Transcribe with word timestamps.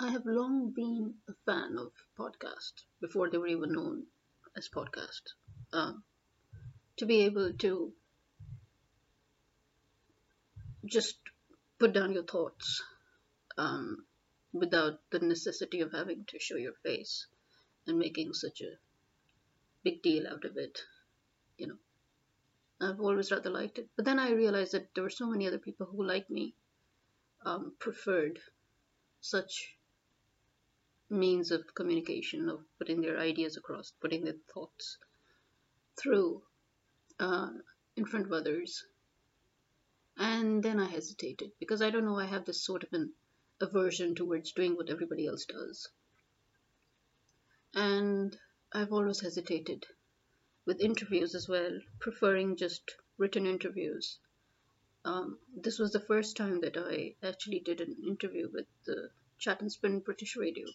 I 0.00 0.10
have 0.10 0.26
long 0.26 0.70
been 0.70 1.14
a 1.28 1.32
fan 1.44 1.76
of 1.76 1.90
podcasts 2.16 2.84
before 3.00 3.30
they 3.30 3.38
were 3.38 3.48
even 3.48 3.72
known 3.72 4.06
as 4.56 4.68
podcasts. 4.68 5.32
Um, 5.72 6.04
to 6.98 7.06
be 7.06 7.22
able 7.22 7.52
to 7.52 7.92
just 10.86 11.16
put 11.80 11.92
down 11.92 12.12
your 12.12 12.22
thoughts 12.22 12.80
um, 13.56 14.06
without 14.52 15.00
the 15.10 15.18
necessity 15.18 15.80
of 15.80 15.90
having 15.90 16.24
to 16.26 16.38
show 16.38 16.56
your 16.56 16.74
face 16.84 17.26
and 17.88 17.98
making 17.98 18.34
such 18.34 18.60
a 18.60 18.78
big 19.82 20.00
deal 20.02 20.28
out 20.28 20.44
of 20.44 20.56
it, 20.56 20.80
you 21.56 21.66
know. 21.66 21.78
I've 22.80 23.00
always 23.00 23.32
rather 23.32 23.50
liked 23.50 23.78
it. 23.78 23.88
But 23.96 24.04
then 24.04 24.20
I 24.20 24.30
realized 24.30 24.72
that 24.72 24.94
there 24.94 25.02
were 25.02 25.10
so 25.10 25.26
many 25.26 25.48
other 25.48 25.58
people 25.58 25.86
who, 25.86 26.06
like 26.06 26.30
me, 26.30 26.54
um, 27.44 27.72
preferred 27.80 28.38
such 29.20 29.74
means 31.10 31.50
of 31.50 31.74
communication, 31.74 32.48
of 32.48 32.60
putting 32.78 33.00
their 33.00 33.18
ideas 33.18 33.56
across, 33.56 33.92
putting 34.00 34.24
their 34.24 34.36
thoughts 34.52 34.98
through 35.96 36.42
uh, 37.18 37.50
in 37.96 38.04
front 38.04 38.26
of 38.26 38.32
others. 38.32 38.84
And 40.16 40.62
then 40.62 40.80
I 40.80 40.86
hesitated 40.86 41.52
because 41.58 41.80
I 41.80 41.90
don't 41.90 42.04
know, 42.04 42.18
I 42.18 42.26
have 42.26 42.44
this 42.44 42.62
sort 42.62 42.82
of 42.82 42.92
an 42.92 43.12
aversion 43.60 44.14
towards 44.14 44.52
doing 44.52 44.76
what 44.76 44.90
everybody 44.90 45.26
else 45.26 45.44
does. 45.44 45.88
And 47.74 48.36
I've 48.72 48.92
always 48.92 49.20
hesitated 49.20 49.86
with 50.66 50.80
interviews 50.80 51.34
as 51.34 51.48
well, 51.48 51.78
preferring 51.98 52.56
just 52.56 52.96
written 53.16 53.46
interviews. 53.46 54.18
Um, 55.04 55.38
this 55.56 55.78
was 55.78 55.92
the 55.92 56.00
first 56.00 56.36
time 56.36 56.60
that 56.60 56.76
I 56.76 57.14
actually 57.22 57.60
did 57.60 57.80
an 57.80 57.96
interview 58.06 58.50
with 58.52 58.66
the 58.84 59.10
Chat 59.38 59.60
and 59.60 59.72
Spin 59.72 60.00
British 60.00 60.36
Radio. 60.36 60.66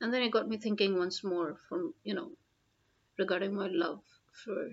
And 0.00 0.12
then 0.12 0.22
it 0.22 0.32
got 0.32 0.48
me 0.48 0.56
thinking 0.56 0.98
once 0.98 1.22
more 1.22 1.58
from, 1.68 1.94
you 2.02 2.14
know, 2.14 2.30
regarding 3.18 3.54
my 3.54 3.68
love 3.68 4.00
for 4.44 4.70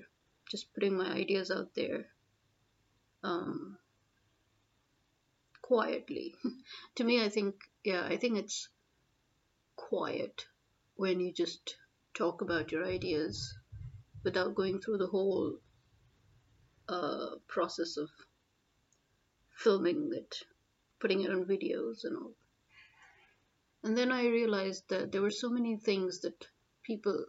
just 0.50 0.73
putting 0.73 0.97
my 0.97 1.11
ideas 1.11 1.52
out 1.52 1.75
there 1.75 2.06
um, 3.23 3.78
quietly. 5.61 6.36
to 6.95 7.03
me, 7.03 7.23
I 7.23 7.30
think, 7.30 7.55
yeah, 7.83 8.05
I 8.05 8.16
think 8.17 8.38
it's 8.38 8.70
quiet 9.75 10.45
when 10.95 11.20
you 11.20 11.33
just 11.33 11.75
talk 12.14 12.42
about 12.42 12.72
your 12.72 12.86
ideas 12.86 13.53
without 14.23 14.55
going 14.55 14.80
through 14.80 14.98
the 14.98 15.08
whole 15.08 15.58
uh, 16.89 17.36
process 17.48 17.98
of 17.98 18.09
filming 19.55 20.11
it, 20.14 20.44
putting 21.00 21.22
it 21.22 21.31
on 21.31 21.44
videos 21.44 22.05
and 22.05 22.16
all. 22.17 22.33
And 23.83 23.97
then 23.97 24.11
I 24.11 24.28
realized 24.28 24.89
that 24.89 25.11
there 25.11 25.22
were 25.22 25.31
so 25.31 25.50
many 25.50 25.78
things 25.78 26.22
that 26.22 26.47
people 26.83 27.25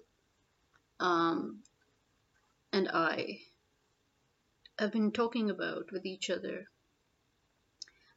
um, 1.01 1.63
and 2.73 2.89
I 2.89 3.41
have 4.79 4.93
been 4.93 5.13
talking 5.13 5.51
about 5.51 5.91
with 5.93 6.05
each 6.05 6.29
other 6.31 6.69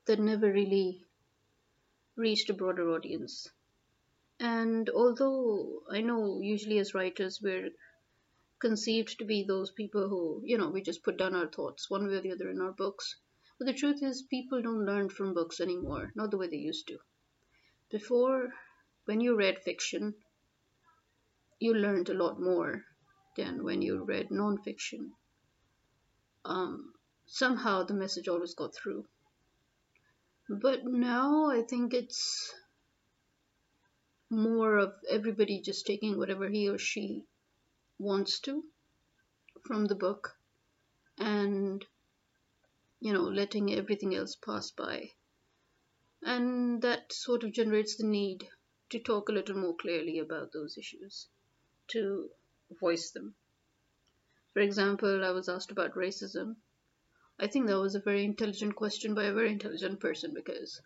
that 0.06 0.20
never 0.20 0.52
really 0.52 1.06
reached 2.16 2.50
a 2.50 2.54
broader 2.54 2.90
audience. 2.92 3.50
And 4.40 4.90
although 4.90 5.84
I 5.90 6.02
know 6.02 6.40
usually 6.42 6.80
as 6.80 6.94
writers 6.94 7.40
we're 7.42 7.70
conceived 8.59 9.20
to 9.20 9.26
be 9.26 9.44
those 9.44 9.72
people 9.72 10.09
who, 10.09 10.42
you 10.44 10.58
know, 10.58 10.70
we 10.70 10.82
just 10.82 11.04
put 11.04 11.18
down 11.18 11.36
our 11.36 11.48
thoughts 11.48 11.90
one 11.90 12.08
way 12.08 12.16
or 12.16 12.22
the 12.22 12.32
other 12.32 12.50
in 12.50 12.62
our 12.62 12.72
books. 12.72 13.16
But 13.58 13.66
the 13.66 13.74
truth 13.74 14.02
is, 14.04 14.24
people 14.24 14.62
don't 14.62 14.86
learn 14.86 15.09
from 15.09 15.34
books 15.34 15.59
anymore, 15.59 16.12
not 16.16 16.32
the 16.32 16.38
way 16.38 16.48
they 16.48 16.58
used 16.58 16.88
to. 16.88 16.98
Before, 17.92 18.53
when 19.06 19.20
you 19.20 19.36
read 19.36 19.64
fiction, 19.64 20.16
you 21.59 21.73
learned 21.73 22.08
a 22.08 22.14
lot 22.14 22.39
more 22.39 22.86
than 23.36 23.64
when 23.64 23.81
you 23.81 24.03
read 24.03 24.30
nonfiction. 24.30 25.11
Um, 26.46 26.94
somehow 27.25 27.84
the 27.84 27.94
message 27.94 28.30
always 28.30 28.53
got 28.53 28.74
through. 28.74 29.06
But 30.50 30.85
now 30.85 31.50
I 31.50 31.63
think 31.63 31.94
it's 31.94 32.53
more 34.30 34.78
of 34.78 34.94
everybody 35.09 35.59
just 35.59 35.85
taking 35.85 36.18
whatever 36.18 36.47
he 36.47 36.69
or 36.69 36.78
she 36.78 37.25
wants 38.00 38.40
to 38.40 38.63
from 39.63 39.85
the 39.85 39.96
book 39.96 40.38
and 41.18 41.85
you 43.01 43.12
know 43.12 43.24
letting 43.24 43.74
everything 43.74 44.16
else 44.16 44.35
pass 44.35 44.72
by 44.72 45.12
and 46.24 46.82
that 46.82 47.12
sort 47.12 47.44
of 47.44 47.52
generates 47.52 47.96
the 47.96 48.06
need 48.06 48.48
to 48.90 49.00
talk 49.00 49.30
a 49.30 49.32
little 49.32 49.56
more 49.56 49.76
clearly 49.76 50.20
about 50.20 50.52
those 50.52 50.78
issues 50.78 51.28
to 51.88 52.30
voice 52.80 53.12
them 53.12 53.36
for 54.54 54.60
example 54.60 55.24
i 55.26 55.31
was 55.31 55.50
asked 55.50 55.72
about 55.72 55.96
racism 55.96 56.56
i 57.40 57.48
think 57.48 57.68
that 57.68 57.80
was 57.80 57.96
a 57.96 58.00
very 58.00 58.24
intelligent 58.24 58.76
question 58.76 59.14
by 59.14 59.26
a 59.26 59.34
very 59.34 59.52
intelligent 59.52 60.00
person 60.00 60.34
because 60.34 60.81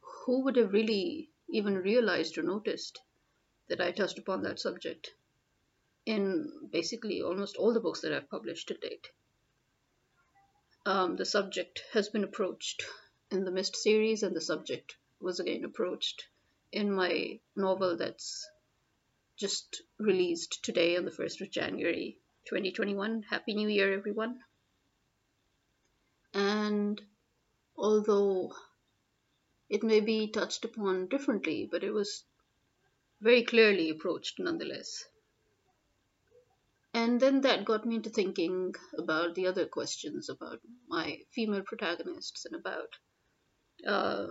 who 0.00 0.42
would 0.44 0.56
have 0.56 0.72
really 0.72 1.30
even 1.48 1.74
realized 1.74 2.36
or 2.36 2.42
noticed 2.42 3.00
that 3.68 3.80
i 3.80 3.90
touched 3.90 4.18
upon 4.18 4.42
that 4.42 4.58
subject 4.58 5.14
in 6.06 6.68
basically 6.70 7.22
almost 7.22 7.56
all 7.56 7.72
the 7.72 7.80
books 7.80 8.00
that 8.00 8.12
I've 8.12 8.30
published 8.30 8.68
to 8.68 8.74
date. 8.74 9.10
Um, 10.84 11.16
the 11.16 11.24
subject 11.24 11.84
has 11.92 12.08
been 12.08 12.24
approached 12.24 12.82
in 13.32 13.44
the 13.44 13.50
Mist 13.50 13.76
series, 13.76 14.22
and 14.22 14.36
the 14.36 14.40
subject 14.40 14.96
was 15.20 15.40
again 15.40 15.64
approached 15.64 16.26
in 16.70 16.92
my 16.92 17.38
novel 17.56 17.96
that's 17.96 18.48
just 19.36 19.82
released 19.98 20.64
today 20.64 20.96
on 20.96 21.04
the 21.04 21.10
1st 21.10 21.40
of 21.40 21.50
January 21.50 22.18
2021. 22.48 23.22
Happy 23.30 23.54
New 23.54 23.68
Year, 23.68 23.92
everyone. 23.92 24.40
And 26.34 27.00
although 27.76 28.52
it 29.68 29.82
may 29.82 30.00
be 30.00 30.28
touched 30.28 30.64
upon 30.64 31.08
differently, 31.08 31.68
but 31.70 31.82
it 31.82 31.92
was 31.92 32.24
very 33.20 33.42
clearly 33.42 33.90
approached 33.90 34.38
nonetheless. 34.38 35.04
And 36.94 37.18
then 37.18 37.40
that 37.40 37.64
got 37.64 37.86
me 37.86 37.96
into 37.96 38.10
thinking 38.10 38.74
about 38.98 39.34
the 39.34 39.46
other 39.46 39.64
questions 39.64 40.28
about 40.28 40.60
my 40.88 41.20
female 41.30 41.62
protagonists 41.62 42.44
and 42.44 42.54
about 42.54 42.98
uh, 43.86 44.26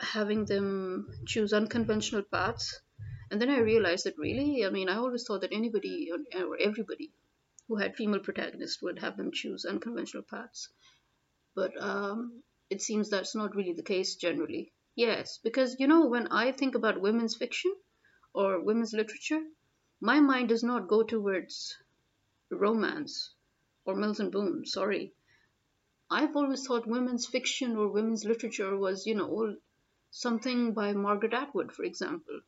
having 0.00 0.44
them 0.44 1.08
choose 1.26 1.52
unconventional 1.52 2.22
paths. 2.22 2.80
And 3.30 3.40
then 3.40 3.50
I 3.50 3.58
realized 3.58 4.06
that 4.06 4.18
really, 4.18 4.64
I 4.64 4.70
mean, 4.70 4.88
I 4.88 4.96
always 4.96 5.24
thought 5.24 5.40
that 5.40 5.52
anybody 5.52 6.10
or 6.34 6.56
everybody 6.58 7.12
who 7.68 7.76
had 7.76 7.96
female 7.96 8.20
protagonists 8.20 8.80
would 8.82 8.98
have 9.00 9.16
them 9.16 9.32
choose 9.32 9.64
unconventional 9.64 10.22
paths. 10.22 10.68
But 11.54 11.72
um, 11.82 12.42
it 12.70 12.82
seems 12.82 13.10
that's 13.10 13.34
not 13.34 13.56
really 13.56 13.72
the 13.72 13.82
case 13.82 14.16
generally. 14.16 14.72
Yes, 14.94 15.38
because 15.42 15.76
you 15.78 15.88
know, 15.88 16.06
when 16.06 16.28
I 16.28 16.52
think 16.52 16.74
about 16.74 17.00
women's 17.00 17.36
fiction 17.36 17.74
or 18.32 18.62
women's 18.62 18.92
literature, 18.92 19.42
my 20.00 20.20
mind 20.20 20.48
does 20.48 20.62
not 20.62 20.88
go 20.88 21.02
towards 21.02 21.76
romance 22.50 23.34
or 23.84 23.96
Mills 23.96 24.20
and 24.20 24.32
Boon, 24.32 24.64
sorry. 24.66 25.14
I've 26.10 26.36
always 26.36 26.64
thought 26.64 26.86
women's 26.86 27.26
fiction 27.26 27.76
or 27.76 27.88
women's 27.88 28.24
literature 28.24 28.76
was, 28.76 29.06
you 29.06 29.14
know, 29.16 29.56
something 30.10 30.72
by 30.72 30.92
Margaret 30.92 31.34
Atwood, 31.34 31.72
for 31.72 31.82
example, 31.82 32.40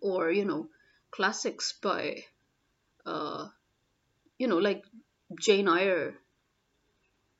or, 0.00 0.30
you 0.30 0.44
know, 0.44 0.68
classics 1.10 1.74
by, 1.80 2.24
uh, 3.06 3.48
you 4.38 4.48
know, 4.48 4.58
like 4.58 4.84
Jane 5.38 5.68
Eyre. 5.68 6.14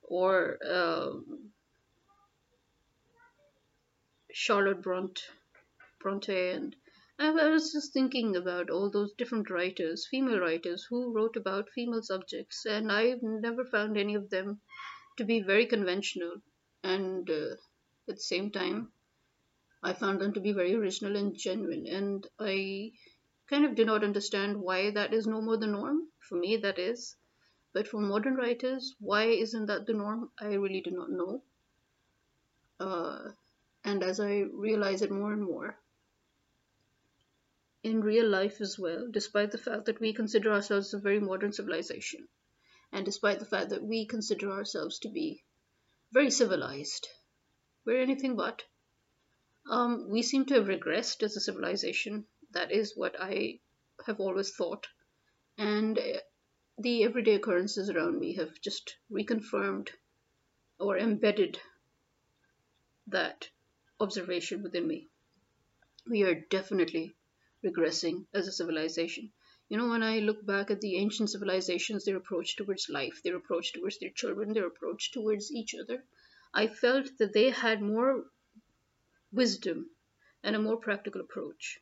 Or 0.02 0.58
um, 0.68 1.52
Charlotte 4.32 4.82
Bronte, 4.82 5.22
Bronte 6.00 6.50
and 6.50 6.76
I 7.22 7.30
was 7.50 7.72
just 7.72 7.92
thinking 7.92 8.34
about 8.34 8.70
all 8.70 8.88
those 8.90 9.12
different 9.12 9.50
writers, 9.50 10.06
female 10.10 10.40
writers, 10.40 10.86
who 10.88 11.12
wrote 11.12 11.36
about 11.36 11.68
female 11.68 12.02
subjects, 12.02 12.64
and 12.64 12.90
I've 12.90 13.22
never 13.22 13.64
found 13.66 13.98
any 13.98 14.14
of 14.14 14.30
them 14.30 14.62
to 15.20 15.24
be 15.26 15.40
very 15.40 15.66
conventional. 15.66 16.40
And 16.82 17.28
uh, 17.28 17.56
at 18.08 18.16
the 18.16 18.20
same 18.20 18.50
time, 18.50 18.90
I 19.82 19.92
found 19.92 20.18
them 20.18 20.32
to 20.32 20.40
be 20.40 20.52
very 20.52 20.74
original 20.74 21.14
and 21.14 21.36
genuine. 21.36 21.86
And 21.86 22.26
I 22.38 22.92
kind 23.50 23.66
of 23.66 23.74
do 23.74 23.84
not 23.84 24.02
understand 24.02 24.56
why 24.56 24.90
that 24.92 25.12
is 25.12 25.26
no 25.26 25.42
more 25.42 25.58
the 25.58 25.66
norm. 25.66 26.08
For 26.26 26.36
me, 26.36 26.56
that 26.56 26.78
is. 26.78 27.16
But 27.74 27.86
for 27.86 28.00
modern 28.00 28.34
writers, 28.34 28.94
why 28.98 29.24
isn't 29.24 29.66
that 29.66 29.86
the 29.86 29.92
norm? 29.92 30.30
I 30.40 30.54
really 30.54 30.80
do 30.80 30.90
not 30.90 31.10
know. 31.10 31.42
Uh, 32.80 33.32
and 33.84 34.02
as 34.02 34.20
I 34.20 34.44
realize 34.54 35.02
it 35.02 35.10
more 35.10 35.34
and 35.34 35.42
more, 35.42 35.76
in 37.82 38.00
real 38.00 38.26
life 38.26 38.62
as 38.62 38.78
well, 38.78 39.06
despite 39.10 39.50
the 39.50 39.58
fact 39.58 39.84
that 39.84 40.00
we 40.00 40.14
consider 40.14 40.50
ourselves 40.50 40.94
a 40.94 40.98
very 40.98 41.20
modern 41.20 41.52
civilization, 41.52 42.26
and 42.92 43.04
despite 43.04 43.38
the 43.38 43.44
fact 43.44 43.70
that 43.70 43.82
we 43.82 44.06
consider 44.06 44.50
ourselves 44.50 44.98
to 44.98 45.08
be 45.08 45.42
very 46.12 46.30
civilized. 46.30 47.08
We're 47.84 48.02
anything 48.02 48.36
but. 48.36 48.64
Um, 49.70 50.08
we 50.10 50.22
seem 50.22 50.44
to 50.46 50.54
have 50.54 50.66
regressed 50.66 51.22
as 51.22 51.36
a 51.36 51.40
civilization. 51.40 52.26
That 52.52 52.72
is 52.72 52.96
what 52.96 53.14
I 53.20 53.60
have 54.06 54.18
always 54.18 54.50
thought. 54.50 54.88
And 55.56 55.98
uh, 55.98 56.20
the 56.78 57.04
everyday 57.04 57.34
occurrences 57.34 57.90
around 57.90 58.18
me 58.18 58.34
have 58.34 58.60
just 58.60 58.96
reconfirmed 59.10 59.90
or 60.78 60.98
embedded 60.98 61.60
that 63.06 63.48
observation 64.00 64.62
within 64.62 64.86
me. 64.86 65.08
We 66.08 66.22
are 66.22 66.34
definitely 66.34 67.14
regressing 67.64 68.24
as 68.32 68.48
a 68.48 68.52
civilization. 68.52 69.30
You 69.70 69.78
know, 69.78 69.88
when 69.88 70.02
I 70.02 70.18
look 70.18 70.44
back 70.44 70.72
at 70.72 70.80
the 70.80 70.96
ancient 70.96 71.30
civilizations, 71.30 72.04
their 72.04 72.16
approach 72.16 72.56
towards 72.56 72.88
life, 72.90 73.22
their 73.22 73.36
approach 73.36 73.72
towards 73.72 73.98
their 73.98 74.10
children, 74.10 74.52
their 74.52 74.66
approach 74.66 75.12
towards 75.12 75.52
each 75.52 75.76
other, 75.76 76.04
I 76.52 76.66
felt 76.66 77.16
that 77.18 77.32
they 77.32 77.50
had 77.50 77.80
more 77.80 78.24
wisdom 79.32 79.88
and 80.42 80.56
a 80.56 80.58
more 80.58 80.76
practical 80.76 81.20
approach 81.20 81.78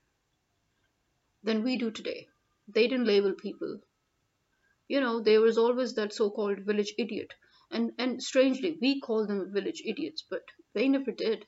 than 1.42 1.62
we 1.62 1.78
do 1.78 1.90
today. 1.90 2.28
They 2.68 2.88
didn't 2.88 3.06
label 3.06 3.32
people. 3.32 3.80
You 4.86 5.00
know, 5.00 5.20
there 5.20 5.40
was 5.40 5.56
always 5.56 5.94
that 5.94 6.12
so 6.12 6.30
called 6.30 6.66
village 6.66 6.92
idiot. 6.98 7.32
And, 7.70 7.92
and 7.98 8.22
strangely, 8.22 8.76
we 8.82 9.00
call 9.00 9.26
them 9.26 9.50
village 9.50 9.82
idiots, 9.86 10.22
but 10.28 10.44
they 10.74 10.90
never 10.90 11.10
did. 11.10 11.46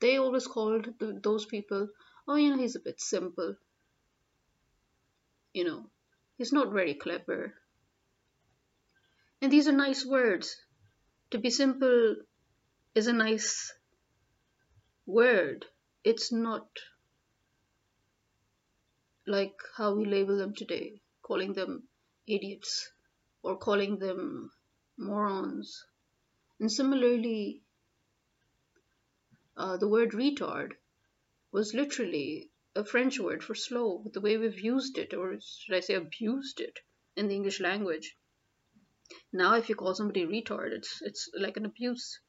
They 0.00 0.16
always 0.16 0.46
called 0.46 0.98
the, 0.98 1.20
those 1.22 1.44
people, 1.44 1.90
oh, 2.26 2.36
you 2.36 2.48
know, 2.48 2.62
he's 2.62 2.76
a 2.76 2.80
bit 2.80 2.98
simple. 2.98 3.56
You 5.56 5.64
know, 5.64 5.86
he's 6.36 6.52
not 6.52 6.70
very 6.70 6.92
clever. 6.92 7.54
And 9.40 9.50
these 9.50 9.66
are 9.66 9.72
nice 9.72 10.04
words. 10.04 10.54
To 11.30 11.38
be 11.38 11.48
simple 11.48 12.16
is 12.94 13.06
a 13.06 13.14
nice 13.14 13.72
word. 15.06 15.64
It's 16.04 16.30
not 16.30 16.68
like 19.26 19.54
how 19.78 19.94
we 19.94 20.04
label 20.04 20.36
them 20.36 20.54
today, 20.54 21.00
calling 21.22 21.54
them 21.54 21.84
idiots 22.26 22.90
or 23.42 23.56
calling 23.56 23.98
them 23.98 24.50
morons. 24.98 25.86
And 26.60 26.70
similarly, 26.70 27.62
uh, 29.56 29.78
the 29.78 29.88
word 29.88 30.10
retard 30.10 30.72
was 31.50 31.72
literally 31.72 32.50
a 32.76 32.84
French 32.84 33.18
word 33.18 33.42
for 33.42 33.54
slow, 33.54 34.04
the 34.12 34.20
way 34.20 34.36
we've 34.36 34.60
used 34.60 34.98
it, 34.98 35.14
or 35.14 35.40
should 35.40 35.74
I 35.74 35.80
say 35.80 35.94
abused 35.94 36.60
it, 36.60 36.78
in 37.16 37.28
the 37.28 37.34
English 37.34 37.58
language. 37.58 38.14
Now, 39.32 39.54
if 39.54 39.70
you 39.70 39.74
call 39.74 39.94
somebody 39.94 40.26
retard, 40.26 40.72
it's 40.72 41.00
it's 41.00 41.30
like 41.32 41.56
an 41.56 41.64
abuse. 41.64 42.20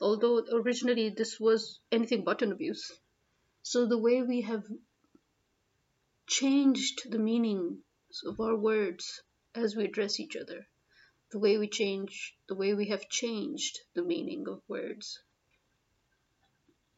Although 0.00 0.44
originally 0.50 1.10
this 1.10 1.38
was 1.38 1.78
anything 1.92 2.24
but 2.24 2.42
an 2.42 2.50
abuse. 2.50 2.90
So 3.62 3.86
the 3.86 3.98
way 3.98 4.20
we 4.22 4.40
have 4.40 4.64
changed 6.26 7.08
the 7.08 7.20
meanings 7.20 7.80
of 8.26 8.40
our 8.40 8.56
words 8.56 9.22
as 9.54 9.76
we 9.76 9.84
address 9.84 10.18
each 10.18 10.34
other, 10.34 10.66
the 11.30 11.38
way 11.38 11.56
we 11.56 11.68
change, 11.68 12.36
the 12.48 12.56
way 12.56 12.74
we 12.74 12.88
have 12.88 13.08
changed 13.08 13.78
the 13.94 14.02
meaning 14.02 14.48
of 14.48 14.60
words 14.66 15.20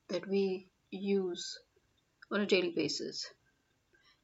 that 0.09 0.27
we 0.27 0.71
use 0.91 1.59
on 2.31 2.41
a 2.41 2.47
daily 2.47 2.71
basis, 2.71 3.33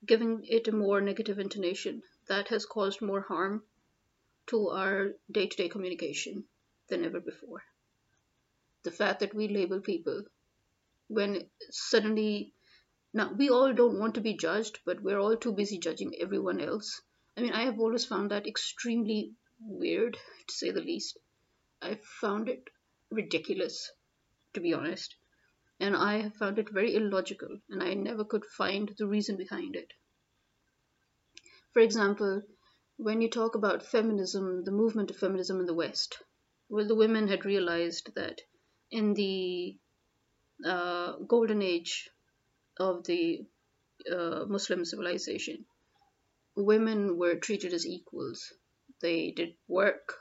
giving 0.05 0.45
it 0.45 0.67
a 0.67 0.73
more 0.73 1.01
negative 1.01 1.39
intonation 1.39 2.03
that 2.27 2.49
has 2.49 2.67
caused 2.67 3.01
more 3.01 3.21
harm 3.21 3.63
to 4.47 4.69
our 4.71 5.15
day 5.31 5.47
to 5.47 5.57
day 5.57 5.69
communication 5.69 6.45
than 6.89 7.05
ever 7.05 7.21
before. 7.21 7.63
The 8.83 8.91
fact 8.91 9.21
that 9.21 9.35
we 9.35 9.47
label 9.47 9.81
people 9.81 10.25
when 11.09 11.49
suddenly 11.71 12.53
now 13.15 13.33
we 13.33 13.51
all 13.51 13.73
don't 13.73 13.99
want 13.99 14.15
to 14.17 14.21
be 14.21 14.35
judged, 14.35 14.81
but 14.85 15.03
we're 15.03 15.21
all 15.21 15.37
too 15.37 15.53
busy 15.53 15.79
judging 15.79 16.15
everyone 16.21 16.61
else. 16.61 17.01
I 17.37 17.43
mean, 17.43 17.53
I 17.53 17.65
have 17.65 17.79
always 17.79 18.05
found 18.05 18.31
that 18.31 18.47
extremely 18.47 19.35
weird, 19.61 20.15
to 20.49 20.55
say 20.55 20.71
the 20.71 20.81
least. 20.81 21.19
I 21.81 22.01
found 22.21 22.49
it 22.49 22.69
ridiculous, 23.11 23.93
to 24.55 24.61
be 24.61 24.75
honest 24.75 25.15
and 25.83 25.97
I 25.97 26.19
have 26.19 26.37
found 26.37 26.61
it 26.61 26.69
very 26.71 26.95
illogical, 26.95 27.59
and 27.69 27.83
I 27.83 27.95
never 27.95 28.25
could 28.25 28.45
find 28.45 28.89
the 28.97 29.09
reason 29.09 29.37
behind 29.37 29.75
it. 29.75 29.93
For 31.73 31.81
example, 31.81 32.43
when 32.99 33.21
you 33.21 33.29
talk 33.29 33.57
about 33.57 33.85
feminism, 33.85 34.63
the 34.63 34.71
movement 34.71 35.11
of 35.11 35.17
feminism 35.17 35.59
in 35.59 35.67
the 35.67 35.75
West, 35.75 36.19
well, 36.69 36.87
the 36.87 36.95
women 36.95 37.27
had 37.27 37.45
realized 37.45 38.15
that 38.15 38.43
in 38.93 39.15
the 39.15 39.77
uh, 40.65 41.17
golden 41.27 41.63
age 41.63 42.09
of 42.79 43.03
the 43.05 43.45
uh, 44.09 44.45
Muslim 44.47 44.85
civilization, 44.85 45.65
women 46.55 47.19
were 47.19 47.35
treated 47.35 47.73
as 47.73 47.85
equals. 47.87 48.53
They 49.01 49.33
did 49.33 49.57
work. 49.67 50.15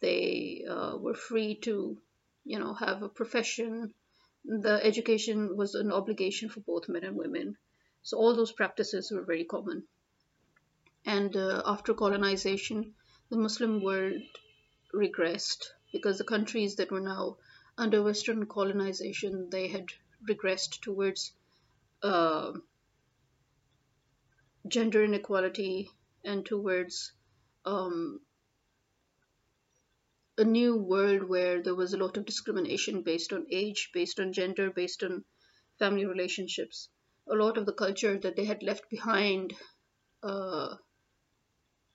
They 0.00 0.66
uh, 0.68 0.98
were 0.98 1.14
free 1.14 1.54
to, 1.60 1.96
you 2.44 2.58
know, 2.58 2.74
have 2.74 3.02
a 3.02 3.08
profession 3.08 3.94
the 4.44 4.80
education 4.84 5.56
was 5.56 5.74
an 5.74 5.92
obligation 5.92 6.48
for 6.48 6.60
both 6.60 6.88
men 6.88 7.04
and 7.04 7.16
women. 7.16 7.56
So 8.02 8.18
all 8.18 8.34
those 8.34 8.52
practices 8.52 9.10
were 9.10 9.24
very 9.24 9.44
common. 9.44 9.84
And 11.04 11.36
uh, 11.36 11.62
after 11.64 11.94
colonization, 11.94 12.94
the 13.30 13.38
Muslim 13.38 13.82
world 13.82 14.22
regressed 14.94 15.68
because 15.92 16.18
the 16.18 16.24
countries 16.24 16.76
that 16.76 16.90
were 16.90 17.00
now 17.00 17.36
under 17.78 18.02
Western 18.02 18.46
colonization, 18.46 19.48
they 19.50 19.68
had 19.68 19.86
regressed 20.28 20.80
towards 20.80 21.32
uh, 22.02 22.52
gender 24.66 25.04
inequality 25.04 25.90
and 26.24 26.44
towards 26.46 27.12
um, 27.64 28.20
a 30.38 30.44
new 30.44 30.76
world 30.76 31.22
where 31.24 31.62
there 31.62 31.74
was 31.74 31.92
a 31.92 31.98
lot 31.98 32.16
of 32.16 32.24
discrimination 32.24 33.02
based 33.02 33.32
on 33.32 33.46
age, 33.50 33.90
based 33.92 34.18
on 34.18 34.32
gender, 34.32 34.70
based 34.70 35.02
on 35.02 35.24
family 35.78 36.06
relationships. 36.06 36.88
A 37.30 37.34
lot 37.34 37.58
of 37.58 37.66
the 37.66 37.72
culture 37.72 38.18
that 38.18 38.36
they 38.36 38.44
had 38.44 38.62
left 38.62 38.88
behind 38.88 39.54
uh, 40.22 40.76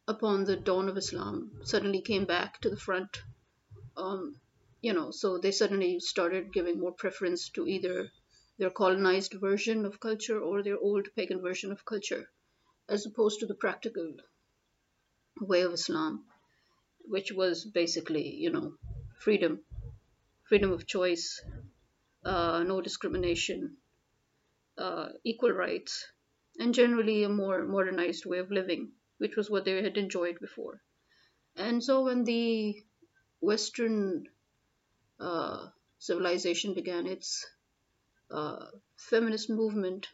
upon 0.08 0.44
the 0.44 0.56
dawn 0.56 0.88
of 0.88 0.98
Islam 0.98 1.60
suddenly 1.64 2.02
came 2.02 2.26
back 2.26 2.62
to 2.62 2.70
the 2.70 2.78
front. 2.78 3.22
Um, 3.96 4.40
you 4.82 4.94
know, 4.94 5.10
so 5.12 5.40
they 5.40 5.52
suddenly 5.52 6.00
started 6.00 6.54
giving 6.54 6.80
more 6.80 6.92
preference 6.92 7.50
to 7.50 7.68
either 7.68 8.12
their 8.60 8.70
colonized 8.70 9.34
version 9.34 9.86
of 9.86 10.00
culture 10.00 10.40
or 10.40 10.62
their 10.62 10.78
old 10.78 11.08
pagan 11.16 11.42
version 11.42 11.72
of 11.72 11.86
culture, 11.86 12.30
as 12.88 13.06
opposed 13.06 13.40
to 13.40 13.48
the 13.48 13.56
practical 13.56 14.14
way 15.42 15.62
of 15.62 15.74
Islam 15.74 16.26
which 17.10 17.32
was 17.32 17.66
basically, 17.66 18.36
you 18.36 18.50
know, 18.50 18.74
freedom, 19.20 19.60
freedom 20.44 20.72
of 20.72 20.86
choice, 20.86 21.42
uh, 22.24 22.64
no 22.64 22.82
discrimination, 22.82 23.78
uh, 24.78 25.10
equal 25.24 25.52
rights, 25.52 26.06
and 26.60 26.74
generally 26.74 27.24
a 27.24 27.30
more 27.30 27.66
modernized 27.66 28.26
way 28.26 28.40
of 28.40 28.52
living, 28.52 28.92
which 29.18 29.36
was 29.36 29.50
what 29.50 29.66
they 29.66 29.82
had 29.82 29.98
enjoyed 29.98 30.40
before. 30.40 30.82
And 31.56 31.84
so 31.84 32.04
when 32.04 32.24
the 32.24 32.84
Western 33.40 34.28
uh, 35.20 35.68
civilization 36.00 36.74
began 36.74 37.08
its 37.08 37.46
uh, 38.30 38.66
feminist 38.98 39.50
movement, 39.50 40.08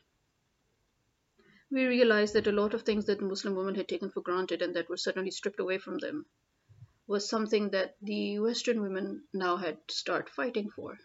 we 1.72 1.86
realized 1.86 2.36
that 2.36 2.48
a 2.48 2.52
lot 2.52 2.74
of 2.74 2.84
things 2.84 3.06
that 3.06 3.22
Muslim 3.22 3.56
women 3.56 3.76
had 3.76 3.88
taken 3.88 4.12
for 4.12 4.22
granted 4.22 4.62
and 4.62 4.76
that 4.76 4.90
were 4.90 4.98
suddenly 4.98 5.32
stripped 5.32 5.60
away 5.60 5.80
from 5.80 5.98
them 5.98 6.26
was 7.14 7.30
something 7.30 7.70
that 7.70 7.96
the 8.02 8.40
Western 8.40 8.82
women 8.82 9.24
now 9.34 9.56
had 9.56 9.78
to 9.88 9.94
start 9.94 10.30
fighting 10.36 10.70
for. 10.76 10.98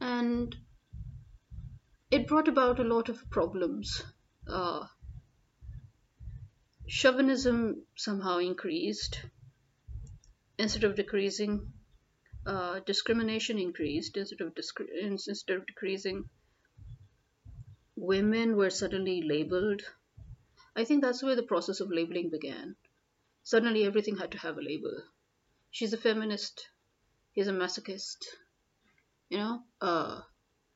And 0.00 0.54
it 2.12 2.28
brought 2.28 2.46
about 2.46 2.78
a 2.78 2.84
lot 2.84 3.08
of 3.08 3.28
problems. 3.28 4.04
Uh, 4.46 4.86
chauvinism 6.86 7.82
somehow 7.96 8.38
increased 8.38 9.20
instead 10.58 10.84
of 10.84 10.94
decreasing. 10.94 11.72
Uh, 12.46 12.78
discrimination 12.86 13.58
increased 13.58 14.16
instead 14.16 14.40
of 14.40 14.52
instead 15.02 15.56
of 15.56 15.66
decreasing. 15.66 16.30
Women 17.96 18.56
were 18.56 18.70
suddenly 18.70 19.22
labeled. 19.22 19.82
I 20.76 20.84
think 20.84 21.02
that's 21.02 21.24
where 21.24 21.34
the 21.34 21.50
process 21.54 21.80
of 21.80 21.90
labeling 21.90 22.30
began. 22.30 22.76
Suddenly 23.50 23.84
everything 23.84 24.16
had 24.18 24.32
to 24.32 24.38
have 24.38 24.58
a 24.58 24.62
label. 24.70 24.94
She's 25.70 25.94
a 25.94 25.96
feminist. 26.06 26.66
He's 27.32 27.48
a 27.48 27.52
masochist. 27.52 28.26
You 29.30 29.38
know? 29.38 29.62
Uh, 29.80 30.20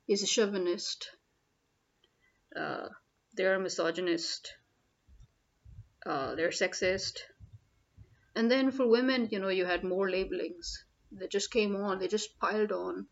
he's 0.07 0.23
a 0.23 0.27
chauvinist. 0.27 1.11
Uh, 2.57 2.89
they're 3.35 3.57
a 3.57 3.61
misogynist. 3.61 4.55
Uh, 6.07 6.35
they're 6.35 6.49
sexist. 6.63 7.19
And 8.35 8.51
then 8.51 8.71
for 8.71 8.87
women, 8.89 9.29
you 9.31 9.39
know, 9.39 9.49
you 9.51 9.67
had 9.67 9.85
more 9.85 10.11
labelings 10.11 10.85
that 11.19 11.31
just 11.31 11.51
came 11.51 11.77
on, 11.77 11.99
they 11.99 12.09
just 12.09 12.39
piled 12.39 12.73
on. 12.73 13.07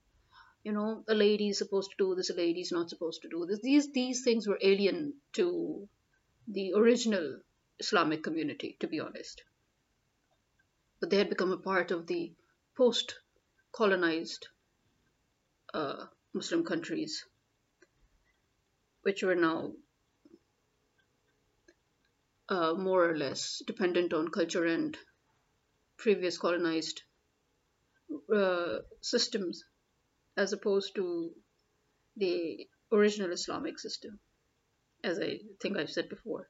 you 0.64 0.72
know 0.72 1.04
a 1.08 1.14
lady 1.14 1.48
is 1.48 1.58
supposed 1.58 1.90
to 1.90 1.96
do 2.04 2.14
this 2.14 2.30
a 2.30 2.34
lady 2.34 2.60
is 2.60 2.72
not 2.76 2.90
supposed 2.92 3.22
to 3.22 3.28
do 3.34 3.46
this 3.48 3.60
these 3.68 3.86
these 3.92 4.18
things 4.26 4.46
were 4.48 4.58
alien 4.70 4.98
to 5.32 5.46
the 6.56 6.64
original 6.80 7.26
islamic 7.84 8.22
community 8.26 8.70
to 8.80 8.86
be 8.94 9.00
honest 9.06 9.42
but 11.00 11.10
they 11.10 11.16
had 11.16 11.30
become 11.30 11.52
a 11.52 11.64
part 11.70 11.90
of 11.90 12.06
the 12.06 12.32
post 12.76 13.14
colonized 13.72 14.48
uh, 15.74 16.06
muslim 16.34 16.64
countries 16.64 17.24
which 19.02 19.22
were 19.22 19.34
now 19.34 19.72
uh, 22.48 22.74
more 22.74 23.08
or 23.08 23.16
less 23.16 23.62
dependent 23.66 24.12
on 24.12 24.28
culture 24.28 24.66
and 24.66 24.98
previous 25.96 26.36
colonized 26.38 27.02
uh, 28.34 28.78
systems 29.00 29.64
as 30.36 30.52
opposed 30.52 30.94
to 30.94 31.30
the 32.16 32.66
original 32.92 33.32
Islamic 33.32 33.78
system, 33.78 34.18
as 35.04 35.18
I 35.18 35.40
think 35.60 35.76
I've 35.76 35.90
said 35.90 36.08
before. 36.08 36.48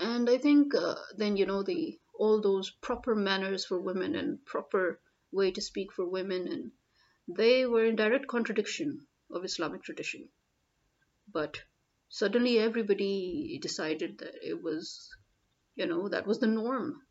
And 0.00 0.28
I 0.28 0.38
think 0.38 0.74
uh, 0.74 0.94
then 1.16 1.36
you 1.36 1.46
know 1.46 1.62
the 1.62 1.98
all 2.18 2.40
those 2.40 2.70
proper 2.70 3.14
manners 3.14 3.64
for 3.64 3.80
women 3.80 4.14
and 4.14 4.44
proper 4.44 5.00
way 5.32 5.50
to 5.50 5.60
speak 5.60 5.92
for 5.92 6.08
women, 6.08 6.48
and 6.48 6.72
they 7.26 7.66
were 7.66 7.84
in 7.84 7.96
direct 7.96 8.28
contradiction 8.28 9.06
of 9.30 9.44
Islamic 9.44 9.82
tradition. 9.82 10.28
But 11.32 11.62
suddenly 12.08 12.58
everybody 12.58 13.58
decided 13.60 14.18
that 14.18 14.34
it 14.42 14.62
was, 14.62 15.10
you 15.74 15.86
know, 15.86 16.08
that 16.08 16.26
was 16.26 16.38
the 16.38 16.46
norm. 16.46 17.02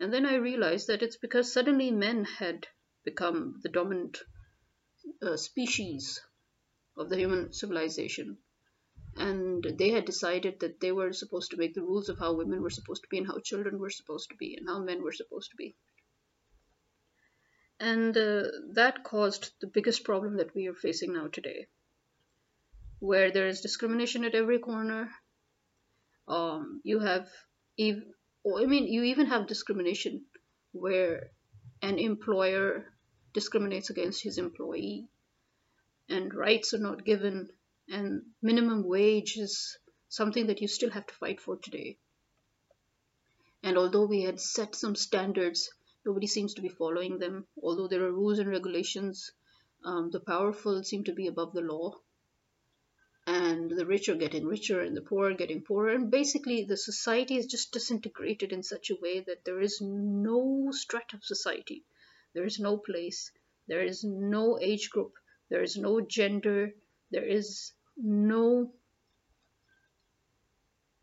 And 0.00 0.12
then 0.12 0.26
I 0.26 0.36
realized 0.36 0.86
that 0.88 1.02
it's 1.02 1.16
because 1.16 1.52
suddenly 1.52 1.90
men 1.90 2.24
had 2.24 2.66
become 3.04 3.60
the 3.62 3.68
dominant 3.68 4.18
uh, 5.22 5.36
species 5.36 6.20
of 6.96 7.08
the 7.08 7.16
human 7.16 7.52
civilization. 7.52 8.38
And 9.16 9.64
they 9.78 9.90
had 9.90 10.04
decided 10.04 10.60
that 10.60 10.80
they 10.80 10.92
were 10.92 11.12
supposed 11.12 11.50
to 11.50 11.56
make 11.56 11.74
the 11.74 11.82
rules 11.82 12.08
of 12.08 12.18
how 12.18 12.34
women 12.34 12.62
were 12.62 12.70
supposed 12.70 13.02
to 13.02 13.08
be 13.08 13.18
and 13.18 13.26
how 13.26 13.38
children 13.40 13.78
were 13.78 13.90
supposed 13.90 14.30
to 14.30 14.36
be 14.36 14.56
and 14.56 14.68
how 14.68 14.78
men 14.78 15.02
were 15.02 15.12
supposed 15.12 15.50
to 15.50 15.56
be. 15.56 15.74
And 17.80 18.16
uh, 18.16 18.44
that 18.74 19.04
caused 19.04 19.52
the 19.60 19.66
biggest 19.66 20.04
problem 20.04 20.36
that 20.36 20.54
we 20.54 20.66
are 20.66 20.74
facing 20.74 21.12
now 21.12 21.28
today, 21.28 21.66
where 22.98 23.30
there 23.30 23.46
is 23.46 23.60
discrimination 23.60 24.24
at 24.24 24.34
every 24.34 24.58
corner. 24.58 25.10
Um, 26.26 26.80
you 26.84 26.98
have, 26.98 27.28
ev- 27.78 28.02
I 28.56 28.66
mean, 28.66 28.86
you 28.88 29.04
even 29.04 29.26
have 29.26 29.46
discrimination 29.46 30.24
where 30.72 31.30
an 31.82 31.98
employer 31.98 32.92
discriminates 33.32 33.90
against 33.90 34.22
his 34.22 34.38
employee 34.38 35.08
and 36.08 36.34
rights 36.34 36.74
are 36.74 36.78
not 36.78 37.04
given 37.04 37.48
and 37.90 38.22
minimum 38.42 38.84
wage 38.84 39.36
is 39.36 39.78
something 40.08 40.46
that 40.46 40.60
you 40.60 40.68
still 40.68 40.90
have 40.90 41.06
to 41.06 41.14
fight 41.14 41.40
for 41.40 41.56
today. 41.56 41.96
And 43.62 43.76
although 43.76 44.06
we 44.06 44.22
had 44.22 44.40
set 44.40 44.74
some 44.74 44.94
standards 44.94 45.70
nobody 46.08 46.26
seems 46.26 46.54
to 46.54 46.62
be 46.62 46.68
following 46.68 47.18
them. 47.18 47.46
Although 47.62 47.88
there 47.88 48.04
are 48.04 48.12
rules 48.12 48.38
and 48.38 48.48
regulations 48.48 49.30
um, 49.84 50.10
the 50.10 50.20
powerful 50.20 50.82
seem 50.82 51.04
to 51.04 51.12
be 51.12 51.26
above 51.26 51.52
the 51.52 51.60
law. 51.60 51.94
And 53.26 53.70
the 53.70 53.84
rich 53.84 54.08
are 54.08 54.14
getting 54.14 54.46
richer 54.46 54.80
and 54.80 54.96
the 54.96 55.02
poor 55.02 55.30
are 55.30 55.34
getting 55.34 55.60
poorer. 55.60 55.90
And 55.90 56.10
basically 56.10 56.64
the 56.64 56.78
society 56.78 57.36
is 57.36 57.46
just 57.46 57.72
disintegrated 57.72 58.52
in 58.52 58.62
such 58.62 58.90
a 58.90 58.96
way 59.02 59.20
that 59.20 59.44
there 59.44 59.60
is 59.60 59.80
no 59.82 60.70
strata 60.72 61.16
of 61.16 61.24
society. 61.24 61.84
There 62.32 62.44
is 62.44 62.58
no 62.58 62.78
place. 62.78 63.30
There 63.66 63.82
is 63.82 64.02
no 64.02 64.58
age 64.58 64.88
group. 64.88 65.12
There 65.50 65.62
is 65.62 65.76
no 65.76 66.00
gender. 66.00 66.72
There 67.10 67.26
is 67.26 67.72
no 67.98 68.72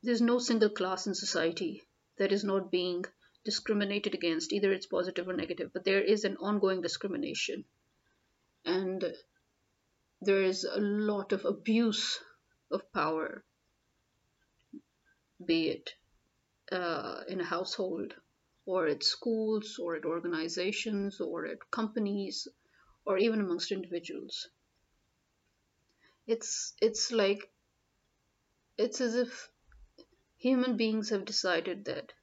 there's 0.04 0.22
no 0.22 0.40
single 0.40 0.70
class 0.70 1.08
in 1.08 1.16
society 1.16 1.82
that 2.18 2.32
is 2.32 2.44
not 2.44 2.72
being 2.72 3.04
discriminated 3.44 4.14
against 4.14 4.54
either 4.54 4.72
it's 4.72 4.86
positive 4.86 5.28
or 5.28 5.34
negative 5.34 5.72
but 5.74 5.84
there 5.84 6.02
is 6.02 6.24
an 6.24 6.38
ongoing 6.38 6.82
discrimination 6.82 7.66
and 8.66 9.04
there 10.22 10.42
is 10.42 10.64
a 10.64 10.80
lot 10.80 11.34
of 11.34 11.46
abuse 11.46 12.20
of 12.72 12.92
power, 12.94 13.44
be 15.46 15.70
it 15.70 15.94
uh, 16.72 17.22
in 17.28 17.40
a 17.42 17.46
household 17.46 18.14
or 18.66 18.88
at 18.88 19.04
schools 19.04 19.78
or 19.78 19.96
at 19.96 20.06
organizations 20.06 21.22
or 21.22 21.46
at 21.46 21.70
companies 21.70 22.48
or 23.06 23.20
even 23.20 23.40
amongst 23.40 23.72
individuals. 23.72 24.50
It's 26.28 26.74
it's 26.82 27.12
like 27.12 27.52
it's 28.78 29.00
as 29.00 29.16
if 29.16 29.50
human 30.38 30.76
beings 30.76 31.10
have 31.10 31.26
decided 31.26 31.86
that 31.86 32.14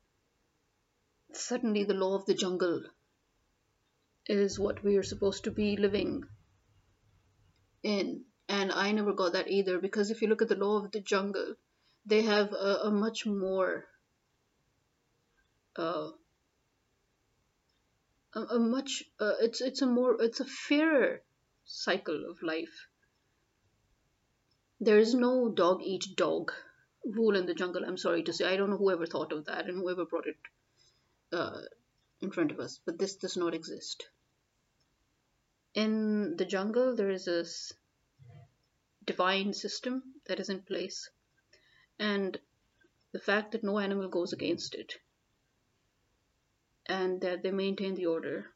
suddenly 1.33 1.85
the 1.85 1.95
law 1.95 2.15
of 2.15 2.27
the 2.27 2.35
jungle 2.35 2.83
is 4.27 4.59
what 4.59 4.83
we 4.85 4.97
are 4.97 5.03
supposed 5.03 5.45
to 5.45 5.51
be 5.51 5.77
living 5.77 6.25
in. 7.83 8.25
And 8.49 8.71
I 8.71 8.93
never 8.93 9.13
got 9.13 9.33
that 9.33 9.51
either 9.51 9.79
because 9.79 10.11
if 10.11 10.21
you 10.21 10.29
look 10.29 10.43
at 10.43 10.49
the 10.49 10.57
law 10.57 10.77
of 10.85 10.91
the 10.91 11.01
jungle, 11.01 11.55
they 12.05 12.23
have 12.23 12.53
a, 12.53 12.81
a 12.85 12.91
much 12.91 13.25
more 13.25 13.87
uh, 15.77 16.11
a, 18.35 18.41
a 18.41 18.59
much 18.59 19.05
uh, 19.21 19.35
it's 19.41 19.61
it's 19.61 19.81
a 19.81 19.87
more 19.87 20.21
it's 20.21 20.41
a 20.41 20.45
fairer 20.45 21.23
cycle 21.65 22.31
of 22.31 22.43
life. 22.43 22.89
There 24.83 24.99
is 24.99 25.15
no 25.15 25.49
dog 25.49 25.81
eat 25.83 26.05
dog 26.17 26.53
rule 27.05 27.37
in 27.37 27.47
the 27.47 27.55
jungle. 27.55 27.85
I'm 27.85 27.97
sorry 27.97 28.23
to 28.25 28.33
say, 28.33 28.45
I 28.45 28.57
don't 28.57 28.71
know 28.71 28.77
whoever 28.77 29.07
thought 29.07 29.33
of 29.33 29.47
that 29.47 29.67
and 29.69 29.79
whoever 29.79 30.05
brought 30.05 30.27
it 30.27 30.37
uh, 31.33 31.63
in 32.21 32.31
front 32.31 32.51
of 32.51 32.61
us, 32.61 32.81
but 32.85 32.99
this 32.99 33.17
does 33.17 33.37
not 33.37 33.55
exist 33.55 34.09
in 35.75 36.37
the 36.37 36.45
jungle 36.45 36.95
there 36.95 37.11
is 37.11 37.25
this 37.25 37.73
divine 39.07 39.53
system 39.53 40.03
that 40.27 40.39
is 40.39 40.51
in 40.51 40.61
place 40.63 41.09
and 41.99 42.39
the 43.13 43.19
fact 43.19 43.53
that 43.53 43.65
no 43.65 43.79
animal 43.79 44.09
goes 44.09 44.33
against 44.33 44.75
it 44.75 44.95
and 46.87 47.23
that 47.23 47.43
they 47.43 47.51
maintain 47.51 47.95
the 47.95 48.07
order 48.07 48.47